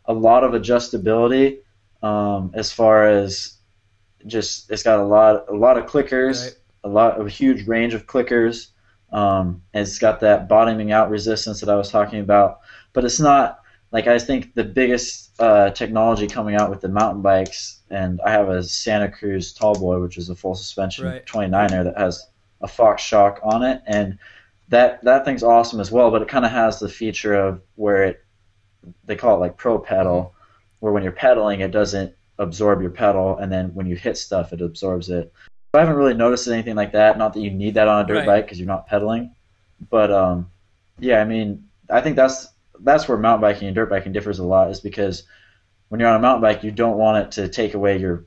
[0.06, 1.58] a lot of adjustability
[2.02, 3.54] um, as far as
[4.26, 6.54] just it's got a lot a lot of clickers, Right.
[6.84, 8.68] a lot of a huge range of clickers.
[9.12, 12.60] Um, it's got that bottoming out resistance that I was talking about,
[12.92, 13.58] but it's not
[13.90, 18.30] like I think the biggest uh, technology coming out with the mountain bikes, and I
[18.30, 21.26] have a Santa Cruz Tallboy, which is a full suspension Right.
[21.26, 22.26] 29er that has
[22.62, 24.18] a Fox shock on it, and
[24.68, 26.10] that that thing's awesome as well.
[26.10, 28.24] But it kind of has the feature of where it
[29.04, 30.34] they call it like pro pedal,
[30.80, 34.52] where when you're pedaling, it doesn't absorb your pedal, and then when you hit stuff,
[34.52, 35.32] it absorbs it.
[35.74, 37.16] I haven't really noticed anything like that.
[37.18, 38.26] Not that you need that on a dirt Right.
[38.26, 39.34] bike because you're not pedaling,
[39.90, 40.50] but um,
[40.98, 42.48] yeah, I mean, I think that's
[42.80, 45.24] that's where mountain biking and dirt biking differs a lot, is because
[45.88, 48.26] when you're on a mountain bike, you don't want it to take away your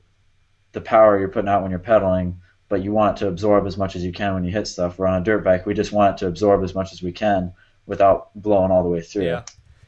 [0.72, 3.76] the power you're putting out when you're pedaling, but you want it to absorb as
[3.76, 4.98] much as you can when you hit stuff.
[4.98, 7.12] Where on a dirt bike, we just want it to absorb as much as we
[7.12, 7.52] can
[7.86, 9.24] without blowing all the way through.
[9.24, 9.44] Yeah.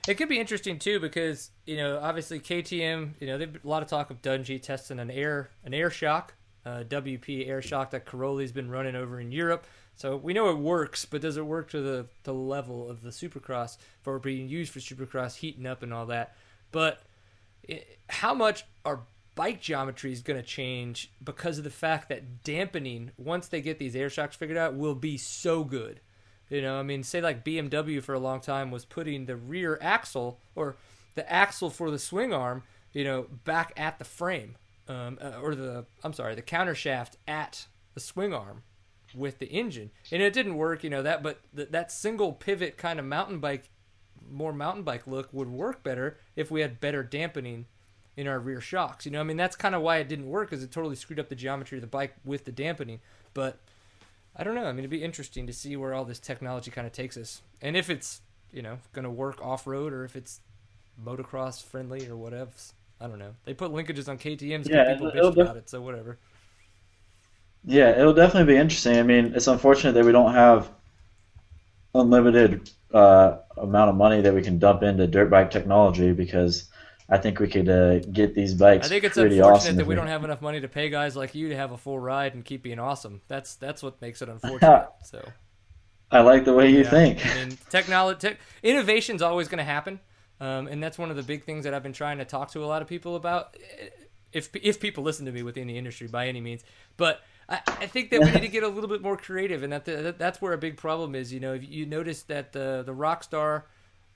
[0.06, 3.82] It could be interesting too because you know obviously KTM you know there's a lot
[3.82, 6.32] of talk of Dungey testing an air an air shock
[6.64, 9.66] uh, WP air shock that Cairoli's been running over in Europe
[9.96, 13.10] so we know it works but does it work to the the level of the
[13.10, 16.34] Supercross for being used for Supercross heating up and all that
[16.72, 17.02] but
[17.64, 19.00] it, how much our
[19.38, 23.78] bike geometry is going to change because of the fact that dampening once they get
[23.78, 26.00] these air shocks figured out will be so good
[26.48, 29.78] you know, I mean, say like BMW for a long time was putting the rear
[29.82, 30.76] axle or
[31.14, 32.62] the axle for the swing arm,
[32.92, 34.56] you know, back at the frame,
[34.88, 38.62] um, uh, or the I'm sorry, the counter shaft at the swing arm
[39.14, 41.22] with the engine, and it didn't work, you know that.
[41.22, 43.68] But th- that single pivot kind of mountain bike,
[44.30, 47.66] more mountain bike look would work better if we had better dampening
[48.18, 49.06] in our rear shocks.
[49.06, 51.20] You know, I mean, that's kind of why it didn't work, because it totally screwed
[51.20, 52.98] up the geometry of the bike with the dampening.
[53.32, 53.58] But
[54.36, 54.64] I don't know.
[54.64, 57.42] I mean, it'd be interesting to see where all this technology kind of takes us,
[57.62, 58.20] and if it's
[58.52, 60.40] you know going to work off road or if it's
[61.02, 62.50] motocross friendly or whatever.
[63.00, 63.34] I don't know.
[63.44, 66.18] They put linkages on KTM's Yeah, people it'll- it'll about it, so whatever.
[67.64, 68.98] Yeah, it'll definitely be interesting.
[68.98, 70.68] I mean, it's unfortunate that we don't have
[71.94, 76.68] unlimited uh, amount of money that we can dump into dirt bike technology because
[77.10, 79.76] I think we could uh, get these bikes I think it's pretty unfortunate awesome.
[79.76, 81.98] that we don't have enough money to pay guys like you to have a full
[81.98, 83.22] ride and keep being awesome.
[83.28, 84.88] That's that's what makes it unfortunate.
[85.04, 85.26] so
[86.10, 86.90] I like the way you Yeah.
[86.90, 87.26] think.
[87.26, 90.00] I mean, technology, tech, innovation's always going to happen,
[90.40, 92.64] um, and that's one of the big things that I've been trying to talk to
[92.64, 93.56] a lot of people about.
[94.32, 96.62] If if people listen to me within the industry by any means,
[96.98, 99.72] but I, I think that we need to get a little bit more creative, and
[99.72, 101.32] that, that that's where a big problem is.
[101.32, 103.62] You know, if you notice that the the Rockstar,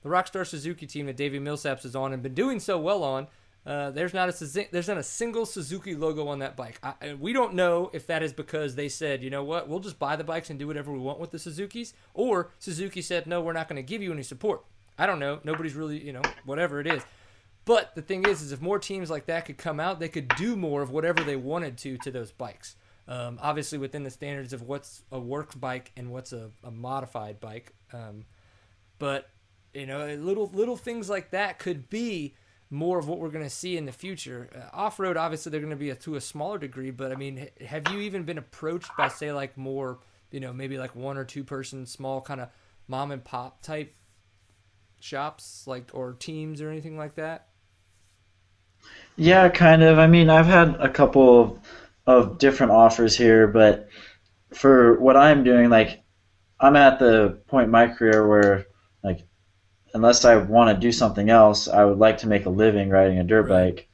[0.03, 3.27] the Rockstar Suzuki team that Davey Millsaps is on and been doing so well on.
[3.65, 6.79] Uh, there's not a there's not a single Suzuki logo on that bike.
[6.83, 9.97] I, we don't know if that is because they said, you know what, we'll just
[9.97, 13.39] buy the bikes and do whatever we want with the Suzukis, or Suzuki said, no,
[13.39, 14.65] we're not going to give you any support.
[14.97, 15.39] I don't know.
[15.43, 17.03] Nobody's really, you know, whatever it is.
[17.65, 20.27] But the thing is, is if more teams like that could come out, they could
[20.35, 22.75] do more of whatever they wanted to to those bikes.
[23.07, 27.39] Um, obviously, within the standards of what's a works bike and what's a, a modified
[27.39, 27.73] bike.
[27.93, 28.25] Um,
[28.99, 29.29] but
[29.73, 32.35] you know, little little things like that could be
[32.69, 34.49] more of what we're going to see in the future.
[34.55, 36.91] Uh, Off road, obviously, they're going to be a, to a smaller degree.
[36.91, 39.99] But I mean, have you even been approached by say like more,
[40.31, 42.49] you know, maybe like one or two person, small kind of
[42.87, 43.93] mom and pop type
[44.99, 47.47] shops like or teams or anything like that?
[49.15, 49.99] Yeah, kind of.
[49.99, 51.59] I mean, I've had a couple of,
[52.05, 53.87] of different offers here, but
[54.53, 56.03] for what I'm doing, like
[56.59, 58.65] I'm at the point in my career where
[59.93, 63.19] unless I want to do something else, I would like to make a living riding
[63.19, 63.87] a dirt bike.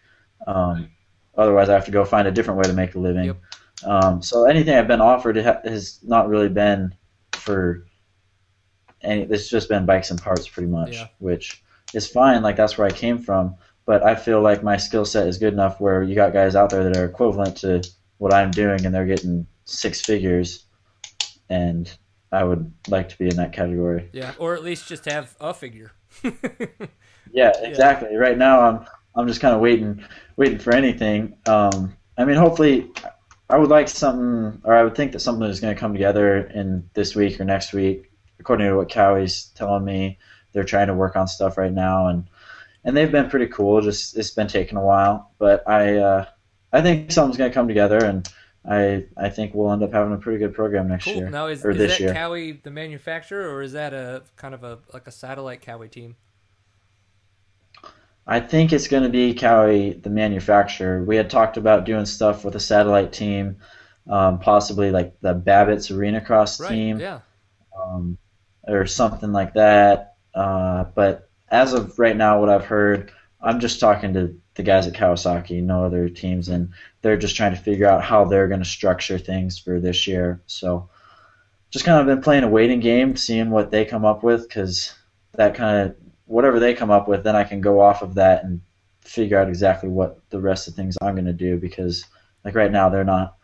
[0.47, 0.89] Um,
[1.37, 3.25] otherwise, I have to go find a different way to make a living.
[3.25, 3.37] Yep.
[3.85, 6.93] Um, so anything I've been offered has not really been
[7.33, 7.85] for
[9.01, 9.21] any.
[9.23, 11.07] It's just been bikes and parts, pretty much, Yeah.
[11.19, 12.41] which is fine.
[12.43, 13.55] Like that's where I came from.
[13.85, 16.69] But I feel like my skill set is good enough where you got guys out
[16.69, 17.81] there that are equivalent to
[18.19, 20.65] what I'm doing, and they're getting six figures,
[21.49, 21.91] and
[22.31, 24.09] I would like to be in that category.
[24.13, 25.91] Yeah, or at least just have a figure.
[27.31, 28.15] Yeah, exactly.
[28.15, 30.03] Right now, I'm I'm just kind of waiting,
[30.37, 31.37] waiting for anything.
[31.47, 32.91] Um, I mean, hopefully,
[33.49, 36.47] I would like something, or I would think that something is going to come together
[36.47, 38.11] in this week or next week.
[38.39, 40.17] According to what Kawi's telling me,
[40.53, 42.25] they're trying to work on stuff right now, and
[42.83, 43.81] and they've been pretty cool.
[43.81, 46.25] Just it's been taking a while, but I uh,
[46.71, 48.27] I think something's going to come together, and
[48.67, 51.15] I I think we'll end up having a pretty good program next Cool.
[51.15, 52.13] year Now is, or is this that year.
[52.13, 56.15] Kawi the manufacturer, or is that a kind of a like a satellite Kawi team?
[58.27, 61.03] I think it's going to be Kawi, the manufacturer.
[61.03, 63.57] We had talked about doing stuff with a satellite team,
[64.07, 66.69] um, possibly like the Babbitt's Arena Cross Right.
[66.69, 67.21] team, Yeah.
[67.75, 68.17] um,
[68.67, 70.15] or something like that.
[70.35, 74.85] Uh, but as of right now, what I've heard, I'm just talking to the guys
[74.87, 78.59] at Kawasaki, no other teams, and they're just trying to figure out how they're going
[78.59, 80.41] to structure things for this year.
[80.47, 80.89] So,
[81.69, 84.93] just kind of been playing a waiting game, seeing what they come up with, because
[85.35, 85.95] that kind of
[86.25, 88.59] whatever they come up with, then I can go off of that and
[88.99, 91.55] figure out exactly what the rest of things I'm going to do.
[91.55, 92.05] Because
[92.43, 93.37] like right now, they're not,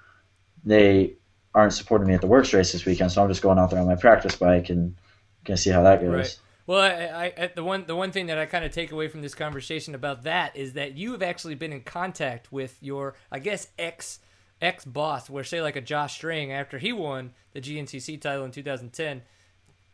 [0.66, 1.14] they
[1.54, 3.80] aren't supporting me at the WORCS race this weekend, so I'm just going out there
[3.80, 4.96] on my practice bike and
[5.46, 6.14] gonna see how that goes.
[6.14, 6.40] Right.
[6.68, 9.22] Well, I, I, the one the one thing that I kind of take away from
[9.22, 13.40] this conversation about that is that you have actually been in contact with your I
[13.40, 14.20] guess ex
[14.62, 18.52] ex boss, where say like a Josh Strang after he won the GNCC title in
[18.52, 19.22] 2010,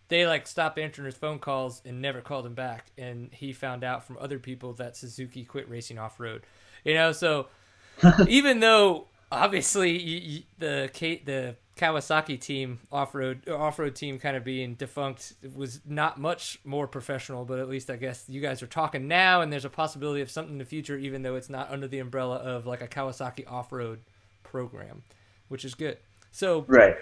[0.08, 3.84] they like stopped answering his phone calls and never called him back, and he found
[3.84, 6.44] out from other people that Suzuki quit racing off road.
[6.86, 7.48] You know, so
[8.28, 14.20] even though obviously y y the K, the Kawasaki team off road off road team
[14.20, 18.40] kind of being defunct was not much more professional, but at least I guess you
[18.40, 21.36] guys are talking now, and there's a possibility of something in the future, even though
[21.36, 24.00] it's not under the umbrella of like a Kawasaki off road
[24.44, 25.02] program,
[25.48, 25.98] which is good.
[26.30, 26.96] So Right.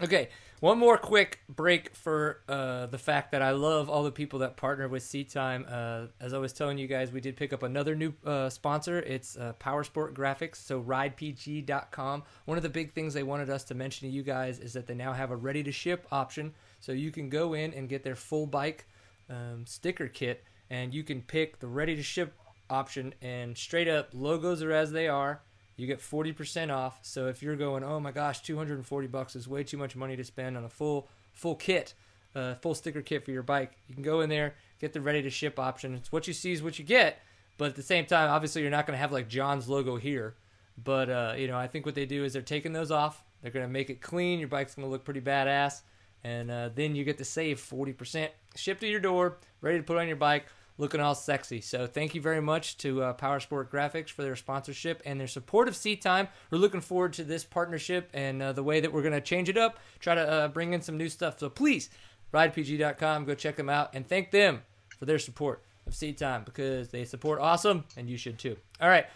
[0.00, 0.30] Okay,
[0.62, 4.56] one more quick break for uh, the fact that I love all the people that
[4.56, 5.66] partner with Seat Time.
[5.68, 9.00] Uh, as I was telling you guys, we did pick up another new uh, sponsor.
[9.00, 12.22] It's uh, Power Sport Graphics, so ridepg.com.
[12.44, 14.86] One of the big things they wanted us to mention to you guys is that
[14.86, 18.04] they now have a ready to ship option, so you can go in and get
[18.04, 18.86] their full bike
[19.28, 22.38] um, sticker kit, and you can pick the ready to ship
[22.70, 25.42] option, and straight up logos are as they are
[25.82, 27.00] you get 40% off.
[27.02, 30.22] So if you're going, oh my gosh, 240 bucks is way too much money to
[30.22, 31.94] spend on a full full kit,
[32.36, 35.22] uh, full sticker kit for your bike, you can go in there, get the ready
[35.22, 35.96] to ship option.
[35.96, 37.18] It's what you see is what you get.
[37.58, 40.36] But at the same time, obviously, you're not going to have like John's logo here.
[40.82, 43.24] But uh, you know, I think what they do is they're taking those off.
[43.42, 44.38] They're going to make it clean.
[44.38, 45.82] Your bike's going to look pretty badass,
[46.22, 49.98] and uh, then you get to save 40%, shipped to your door, ready to put
[49.98, 50.46] on your bike
[50.82, 51.60] looking all sexy.
[51.60, 55.28] So thank you very much to uh, Power Sport Graphics for their sponsorship and their
[55.28, 56.26] support of Seat Time.
[56.50, 59.48] We're looking forward to this partnership and uh, the way that we're going to change
[59.48, 61.38] it up, try to uh, bring in some new stuff.
[61.38, 61.88] So please,
[62.34, 64.62] ridepg.com, go check them out and thank them
[64.98, 68.56] for their support of Seat Time because they support awesome and you should too.
[68.80, 69.06] All right.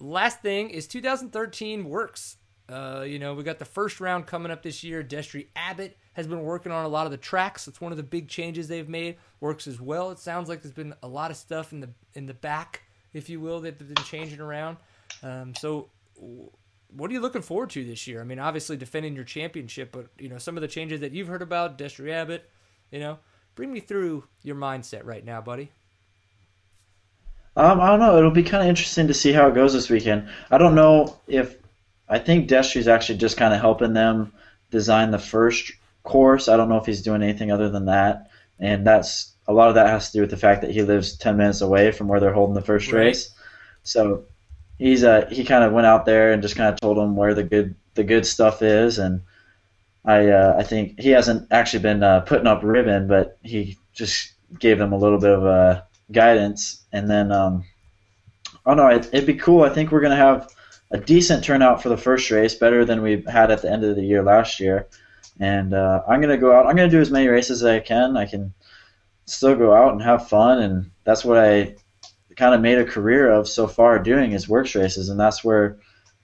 [0.00, 2.36] Last thing is 2013 WORCS.
[2.70, 5.02] Uh, you know, we got the first round coming up this year.
[5.02, 7.66] Destry Abbott has been working on a lot of the tracks.
[7.66, 9.16] It's one of the big changes they've made.
[9.40, 10.10] WORCS as well.
[10.10, 13.28] It sounds like there's been a lot of stuff in the in the back, if
[13.28, 14.76] you will, that they've been changing around.
[15.22, 15.88] Um, so,
[16.94, 18.20] what are you looking forward to this year?
[18.20, 21.28] I mean, obviously defending your championship, but you know some of the changes that you've
[21.28, 22.48] heard about, Destry Abbott.
[22.92, 23.18] You know,
[23.56, 25.70] bring me through your mindset right now, buddy.
[27.56, 28.16] Um, I don't know.
[28.16, 30.28] It'll be kind of interesting to see how it goes this weekend.
[30.50, 31.56] I don't know if
[32.10, 34.32] I think Destry's actually just kind of helping them
[34.70, 36.48] design the first course.
[36.48, 39.74] I don't know if he's doing anything other than that, and that's a lot of
[39.76, 42.20] that has to do with the fact that he lives ten minutes away from where
[42.20, 43.06] they're holding the first Right.
[43.06, 43.30] race.
[43.84, 44.24] So
[44.78, 47.34] he's uh he kind of went out there and just kind of told them where
[47.34, 49.22] the good the good stuff is, and
[50.04, 54.32] I uh, I think he hasn't actually been uh, putting up ribbon, but he just
[54.58, 57.64] gave them a little bit of uh, guidance, and then um,
[58.66, 59.62] oh no, it, it'd be cool.
[59.62, 60.48] I think we're gonna have
[60.90, 63.96] a decent turnout for the first race, better than we had at the end of
[63.96, 64.88] the year last year.
[65.38, 66.66] And uh, I'm gonna go out.
[66.66, 68.16] I'm gonna do as many races as I can.
[68.16, 68.52] I can
[69.24, 71.76] still go out and have fun, and that's what I
[72.36, 75.78] kind of made a career of so far doing is WORCS races, and that's where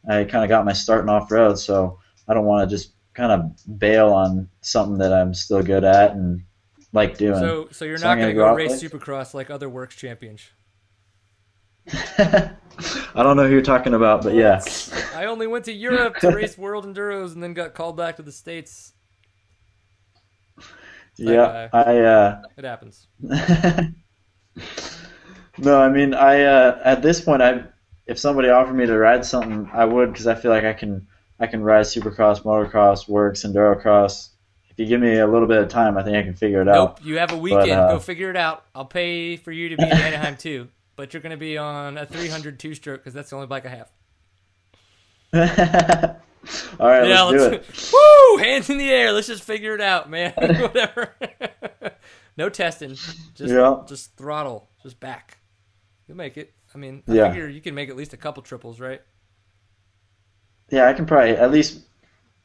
[0.09, 1.59] I kind of got my start in off road.
[1.59, 1.99] So
[2.29, 6.13] I don't want to just kind of bail on something that I'm still good at
[6.13, 6.43] and
[6.93, 7.39] like doing.
[7.39, 9.69] So, so you're So not going to gonna go go race out Supercross like other
[9.69, 10.43] WORCS champions.
[12.19, 14.61] I don't know who you're talking about, but yeah.
[15.15, 18.23] I only went to Europe to race World Enduros and then got called back to
[18.23, 18.93] the States.
[21.17, 23.07] Yeah, I uh It happens.
[25.59, 27.65] No, I mean, I uh, at this point, I
[28.07, 31.07] if somebody offered me to ride something, I would because I feel like I can
[31.41, 34.31] I can ride Supercross, motocross, WORCS, endurocross.
[34.69, 36.69] If you give me a little bit of time, I think I can figure it
[36.69, 36.99] out.
[36.99, 37.71] Nope, you have a weekend.
[37.71, 38.65] uh, Go figure it out.
[38.75, 41.97] I'll pay for you to be in Anaheim too, but you're going to be on
[41.99, 43.91] a 300 two stroke because that's the only bike I have.
[46.79, 47.93] All right, yeah, let's do let's it.
[48.33, 49.13] woo hands in the air.
[49.13, 50.33] Let's just figure it out, man.
[50.37, 51.15] Whatever.
[52.37, 52.91] no testing.
[52.91, 53.83] Just Yeah.
[53.89, 54.69] just throttle.
[54.83, 55.39] Just back.
[56.07, 56.53] You'll make it.
[56.75, 57.29] I mean, I Yeah.
[57.31, 59.03] figure you can make at least a couple triples, right?
[60.71, 61.81] Yeah, I can probably at least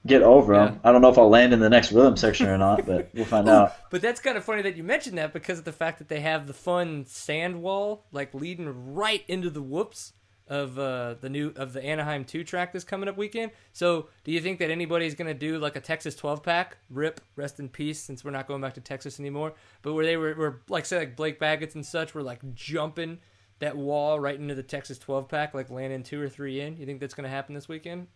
[0.06, 0.66] get over Yeah.
[0.66, 0.80] them.
[0.84, 3.26] I don't know if I'll land in the next rhythm section or not, but we'll
[3.26, 3.74] find out.
[3.90, 6.22] But that's kind of funny that you mentioned that because of the fact that they
[6.22, 10.14] have the fun sand wall like leading right into the whoops
[10.48, 13.52] of uh, the new of the Anaheim two track this coming up weekend.
[13.72, 16.78] So, do you think that anybody's going to do like a Texas 12 pack?
[16.90, 19.54] Rip, rest in peace, since we're not going back to Texas anymore.
[19.82, 23.20] But where they were, were like say like Blake Baggett's and such were like jumping
[23.60, 26.76] that wall right into the Texas 12 pack, like landing two or three in.
[26.76, 28.08] You think that's going to happen this weekend?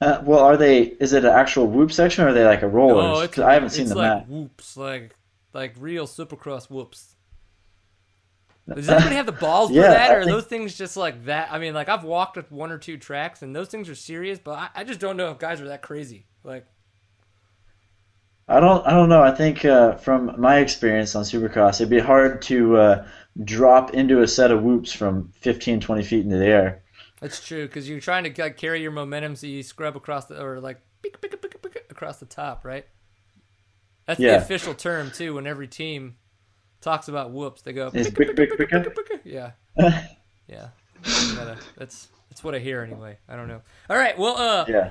[0.00, 0.82] Uh, well, are they?
[0.82, 3.02] Is it an actual whoop section or are they like a roller?
[3.02, 4.28] Oh, it's I haven't seen it's the like map.
[4.28, 5.14] whoops, like
[5.52, 7.16] like real Supercross whoops.
[8.72, 11.48] Does anybody have the balls for that, or are think- those things just like that?
[11.50, 14.38] I mean, like I've walked with one or two tracks, and those things are serious,
[14.38, 16.26] but I, I just don't know if guys are that crazy.
[16.44, 16.66] Like,
[18.46, 18.86] I don't.
[18.86, 19.22] I don't know.
[19.22, 23.06] I think uh, from my experience on Supercross, it'd be hard to uh,
[23.42, 26.82] drop into a set of whoops from 15, 20 feet into the air.
[27.20, 30.42] That's true because you're trying to like carry your momentum, so you scrub across the
[30.42, 32.86] or like pick, pick, pick, pick, across the top, right?
[34.06, 35.34] That's the official term too.
[35.34, 36.16] When every team
[36.80, 38.94] talks about whoops, they go pick, pick, pick, pick, pick?
[39.08, 39.50] pick, yeah.
[40.46, 40.68] Yeah,
[41.76, 43.18] that's that's what I hear anyway.
[43.28, 43.60] I don't know.
[43.90, 44.90] All right, well, uh, Yeah.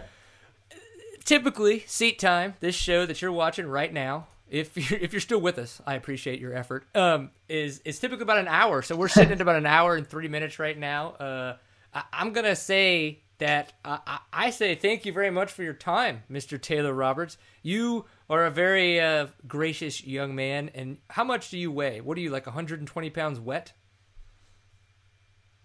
[1.26, 2.56] typically seat time.
[2.60, 5.96] This show that you're watching right now, if you're if you're still with us, I
[5.96, 6.86] appreciate your effort.
[6.96, 8.82] Um, is is typically about an hour.
[8.82, 11.12] So we're sitting at about an hour and three minutes right now.
[11.12, 11.58] Uh,
[11.94, 15.74] I, I'm gonna say that I, I, I say thank you very much for your
[15.74, 16.60] time, Mr.
[16.60, 17.38] Taylor Roberts.
[17.62, 20.70] You are a very uh, gracious young man.
[20.74, 22.02] And how much do you weigh?
[22.02, 22.46] What are you like?
[22.46, 23.74] 120 pounds wet?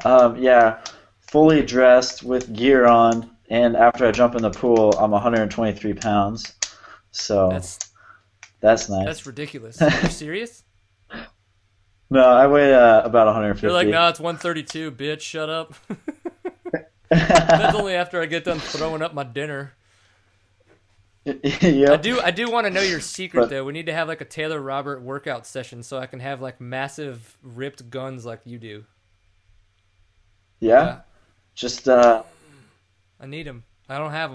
[0.04, 0.84] Um, yeah.
[1.20, 6.54] Fully dressed with gear on, and after I jump in the pool, I'm 123 pounds.
[7.10, 7.78] So That's
[8.60, 9.06] that's nice.
[9.06, 9.80] that's ridiculous.
[9.82, 10.64] Are you serious?
[12.12, 13.66] No, I weigh uh, about 150.
[13.66, 15.22] You're like, no, it's 132, bitch.
[15.22, 15.72] Shut up.
[17.08, 19.72] That's only after I get done throwing up my dinner.
[21.26, 23.64] I do, I do want to know your secret But- though.
[23.64, 26.60] We need to have like a Taylor Robert workout session so I can have like
[26.60, 28.84] massive ripped guns like you do.
[30.60, 30.84] Yeah.
[30.84, 31.00] Yeah.
[31.54, 32.24] Just uh,
[33.18, 33.64] I need them.
[33.88, 34.30] I don't have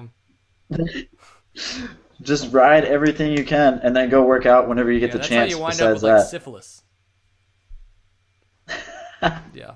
[0.72, 1.08] them.
[2.24, 5.18] just ride everything you can, and then go work out whenever you get Yeah, the
[5.20, 5.52] that's chance.
[5.54, 6.82] how you wind up with like syphilis.
[9.54, 9.76] Yeah.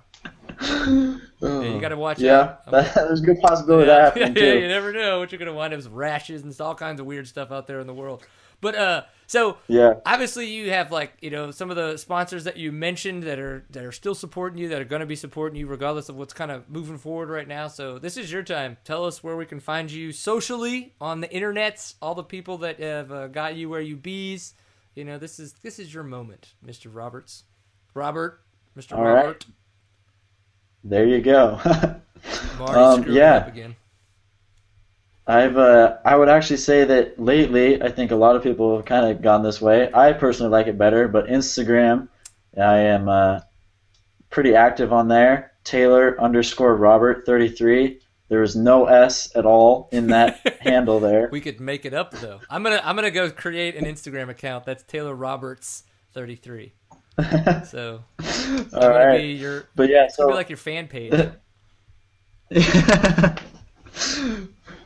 [1.42, 2.66] Yeah, you got to watch Yeah, out.
[2.72, 4.60] That, there's a good possibility yeah, that happening yeah, too.
[4.60, 7.28] you never know what you're gonna wind up with rashes and all kinds of weird
[7.28, 8.24] stuff out there in the world.
[8.62, 9.96] But uh, so Yeah.
[10.06, 13.66] obviously you have like you know some of the sponsors that you mentioned that are
[13.72, 16.34] that are still supporting you that are going to be supporting you regardless of what's
[16.34, 19.48] kind of moving forward right now so this is your time tell us where we
[19.48, 23.68] can find you socially on the internets all the people that have uh, got you
[23.68, 24.54] where you bees
[24.94, 27.46] you know this is this is your moment mr roberts
[27.96, 28.42] robert
[28.78, 29.16] mr All right.
[29.16, 29.46] robert
[30.84, 31.60] There you go.
[32.60, 33.38] Um, yeah.
[33.38, 33.76] up again
[35.28, 38.86] I've uh, I would actually say that lately, I think a lot of people have
[38.86, 39.90] kind of gone this way.
[39.94, 42.10] I personally like it better, but Instagram,
[42.60, 43.40] I am uh,
[44.30, 45.54] pretty active on there.
[45.64, 48.02] Taylor underscore Robert thirty three.
[48.30, 51.30] There is no S at all in that handle there.
[51.32, 52.40] We could make it up though.
[52.50, 56.74] I'm gonna I'm gonna go create an Instagram account that's Taylor Roberts 33.
[57.66, 61.14] So I'm gonna be your but yeah, so be like your fan page.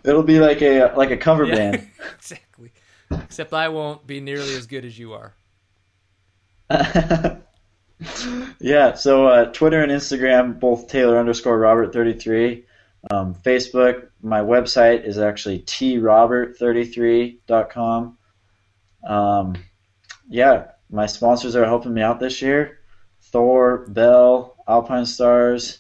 [0.03, 1.87] it'll be like a like a cover Yeah, band.
[2.15, 2.71] exactly.
[3.11, 5.33] Except I won't be nearly as good as you are.
[8.59, 12.65] yeah, so uh, Twitter and Instagram, both Taylor underscore Robert thirty three.
[13.11, 18.17] Um, Facebook, my website is actually trobert33.com.
[19.07, 19.55] Um,
[20.27, 22.79] yeah, my sponsors are helping me out this year.
[23.21, 25.79] Thor, Bell, Alpinestars,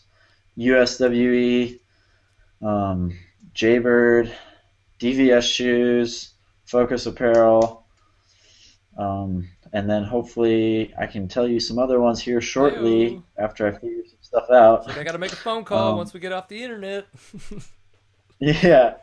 [0.57, 1.79] USWE,
[2.61, 3.17] um,
[3.53, 4.33] Jaybird,
[4.99, 6.33] DVS Shoes,
[6.65, 7.85] Focus Apparel,
[8.97, 13.23] um, and then hopefully I can tell you some other ones here shortly Hey-o.
[13.37, 14.87] after I figure some stuff out.
[14.87, 17.05] Like I got to make a phone call Um, once we get off the internet.
[18.39, 18.95] Yeah.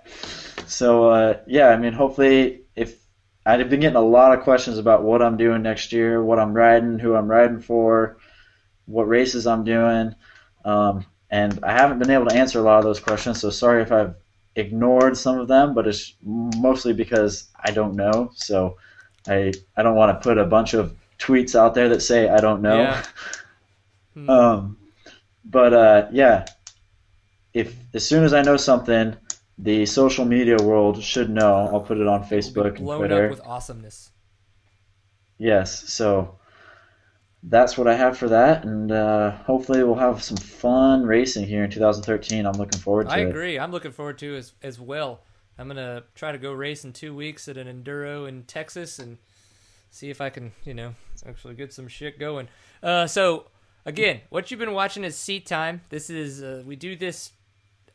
[0.66, 3.01] So uh, yeah, I mean, hopefully, if
[3.44, 6.52] I've been getting a lot of questions about what I'm doing next year, what I'm
[6.52, 8.18] riding, who I'm riding for,
[8.86, 10.14] what races I'm doing,
[10.64, 13.40] um, and I haven't been able to answer a lot of those questions.
[13.40, 14.14] So sorry if I've
[14.54, 18.30] ignored some of them, but it's mostly because I don't know.
[18.34, 18.76] So
[19.26, 22.38] I I don't want to put a bunch of tweets out there that say I
[22.40, 22.82] don't know.
[22.82, 23.02] Yeah.
[23.02, 23.06] Hmm.
[24.30, 24.76] Um,
[25.44, 26.44] but uh, yeah,
[27.54, 29.16] if as soon as I know something,
[29.58, 31.68] the social media world should know.
[31.72, 33.24] I'll put it on Facebook and blown Twitter.
[33.24, 34.10] up with awesomeness.
[35.38, 36.36] Yes, so
[37.42, 41.64] that's what I have for that, and uh, hopefully we'll have some fun racing here
[41.64, 42.46] in 2013.
[42.46, 43.26] I'm looking forward to I it.
[43.26, 43.58] I agree.
[43.58, 45.20] I'm looking forward to as as well.
[45.58, 49.18] I'm gonna try to go race in two weeks at an enduro in Texas and
[49.90, 50.94] see if I can, you know,
[51.26, 52.48] actually get some shit going.
[52.82, 53.46] Uh, so
[53.84, 55.82] again, what you've been watching is Seat Time.
[55.88, 57.32] This is uh, we do this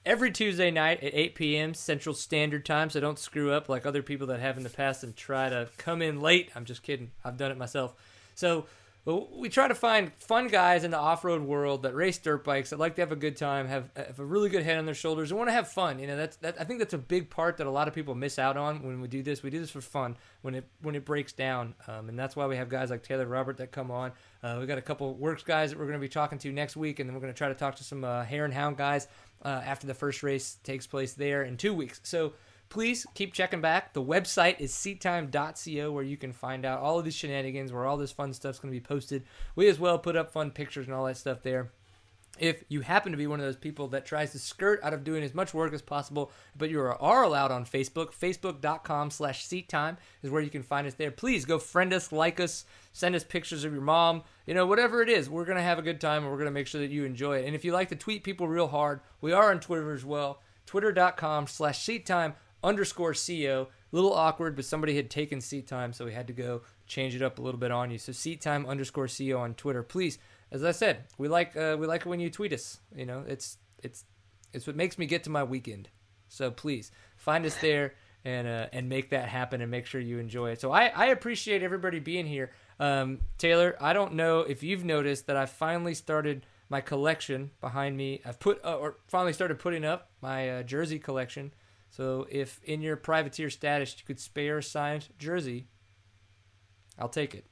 [0.07, 1.73] every Tuesday night at 8 p.m.
[1.73, 2.89] Central Standard Time.
[2.89, 5.69] So don't screw up like other people that have in the past and try to
[5.77, 6.49] come in late.
[6.55, 7.11] I'm just kidding.
[7.25, 7.93] I've done it myself.
[8.33, 8.67] So
[9.07, 12.79] we try to find fun guys in the off-road world that race dirt bikes that
[12.79, 15.31] like to have a good time, have, have a really good head on their shoulders,
[15.31, 15.99] and want to have fun.
[15.99, 16.59] You know, that's that.
[16.59, 18.99] I think that's a big part that a lot of people miss out on when
[18.99, 19.41] we do this.
[19.41, 22.47] We do this for fun when it when it breaks down, um, and that's why
[22.47, 24.11] we have guys like Taylor Robert that come on.
[24.43, 26.75] Uh, we got a couple WORCS guys that we're going to be talking to next
[26.75, 28.75] week, and then we're going to try to talk to some uh, Hare and Hound
[28.75, 29.07] guys
[29.43, 31.99] uh, after the first race takes place there in two weeks.
[32.03, 32.33] So
[32.69, 33.93] please keep checking back.
[33.93, 37.97] The website is seattime.co where you can find out all of these shenanigans, where all
[37.97, 39.23] this fun stuff's going to be posted.
[39.55, 41.71] We as well put up fun pictures and all that stuff there.
[42.39, 45.03] If you happen to be one of those people that tries to skirt out of
[45.03, 49.97] doing as much work as possible, but you are, allowed on Facebook, facebook.com slash seattime
[50.23, 51.11] is where you can find us there.
[51.11, 55.01] Please go friend us, like us, send us pictures of your mom, you know, whatever
[55.01, 55.29] it is.
[55.29, 57.45] We're to have a good time and we're to make sure that you enjoy it.
[57.45, 60.41] And if you like to tweet people real hard, we are on Twitter as well,
[60.65, 62.33] twitter.com slash seattime
[62.63, 63.67] underscore co.
[63.93, 67.21] Little awkward, but somebody had taken seat time, so we had to go change it
[67.21, 67.97] up a little bit on you.
[67.97, 69.81] So seat time underscore co on Twitter.
[69.81, 70.17] Please,
[70.51, 72.79] as I said, we like uh, we like it when you tweet us.
[72.95, 74.05] You know, it's it's
[74.53, 75.89] it's what makes me get to my weekend.
[76.29, 77.93] So please find us there
[78.23, 80.61] and uh, and make that happen and make sure you enjoy it.
[80.61, 82.51] So I, I appreciate everybody being here.
[82.79, 87.97] Um, Taylor, I don't know if you've noticed that I finally started my collection behind
[87.97, 88.21] me.
[88.25, 91.53] I've put uh, or finally started putting up my uh, jersey collection.
[91.89, 95.67] So if in your privateer status you could spare a signed jersey,
[96.99, 97.45] I'll take it.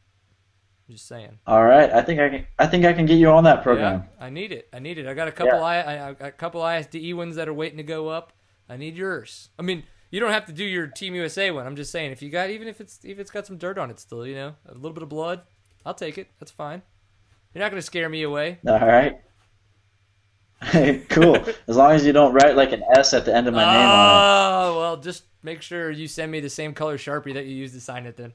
[0.87, 1.39] I'm just saying.
[1.47, 2.47] All right, I think I can.
[2.59, 4.03] I think I can get you on that program.
[4.19, 4.69] Yeah, I need it.
[4.71, 5.07] I need it.
[5.07, 5.65] I got a couple Yeah.
[5.65, 8.33] I, I, I got a couple ISDE ones that are waiting to go up.
[8.69, 9.49] I need yours.
[9.57, 11.65] I mean, you don't have to do your Team USA one.
[11.65, 13.89] I'm just saying, if you got even if it's if it's got some dirt on
[13.89, 15.41] it still, you know, a little bit of blood,
[15.85, 16.29] I'll take it.
[16.39, 16.83] That's fine.
[17.53, 18.59] You're not gonna scare me away.
[18.67, 19.19] All right.
[21.09, 21.37] cool.
[21.67, 23.89] As long as you don't write like an S at the end of my name
[23.89, 27.73] Oh well, just make sure you send me the same color sharpie that you used
[27.73, 28.33] to sign it then.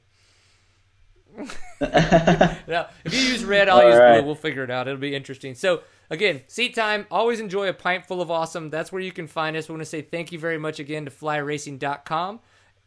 [1.81, 4.17] Now, if you use red, I'll All use right.
[4.19, 4.25] blue.
[4.25, 4.87] We'll figure it out.
[4.87, 5.55] It'll be interesting.
[5.55, 7.05] So, again, seat time.
[7.09, 8.69] Always enjoy a pint full of awesome.
[8.69, 9.67] That's where you can find us.
[9.67, 12.39] We want to say thank you very much again to flyracing.com,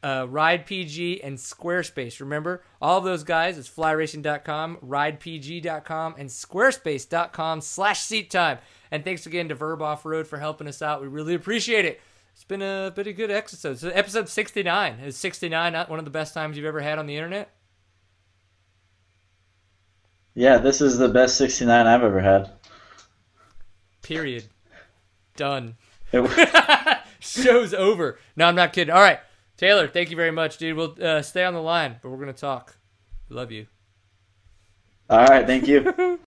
[0.02, 2.20] uh, RidePG, and Squarespace.
[2.20, 8.58] Remember, all of those guys, it's flyracing.com, ridepg.com, and squarespace.com slash seat time.
[8.90, 11.00] And thanks again to Verb Off Road for helping us out.
[11.02, 12.00] We really appreciate it.
[12.32, 13.78] It's been a pretty good episode.
[13.78, 15.00] So, episode 69.
[15.00, 17.50] Is 69 not one of the best times you've ever had on the internet?
[20.34, 22.50] Yeah, this is the best 69 I've ever had.
[24.02, 24.44] Period.
[25.36, 25.76] Done.
[27.20, 28.18] Show's over.
[28.36, 28.92] No, I'm not kidding.
[28.94, 29.20] All right,
[29.56, 30.76] Taylor, thank you very much, dude.
[30.76, 32.76] We'll uh, stay on the line, but we're gonna talk.
[33.28, 33.66] Love you.
[35.08, 35.92] all right, thank you.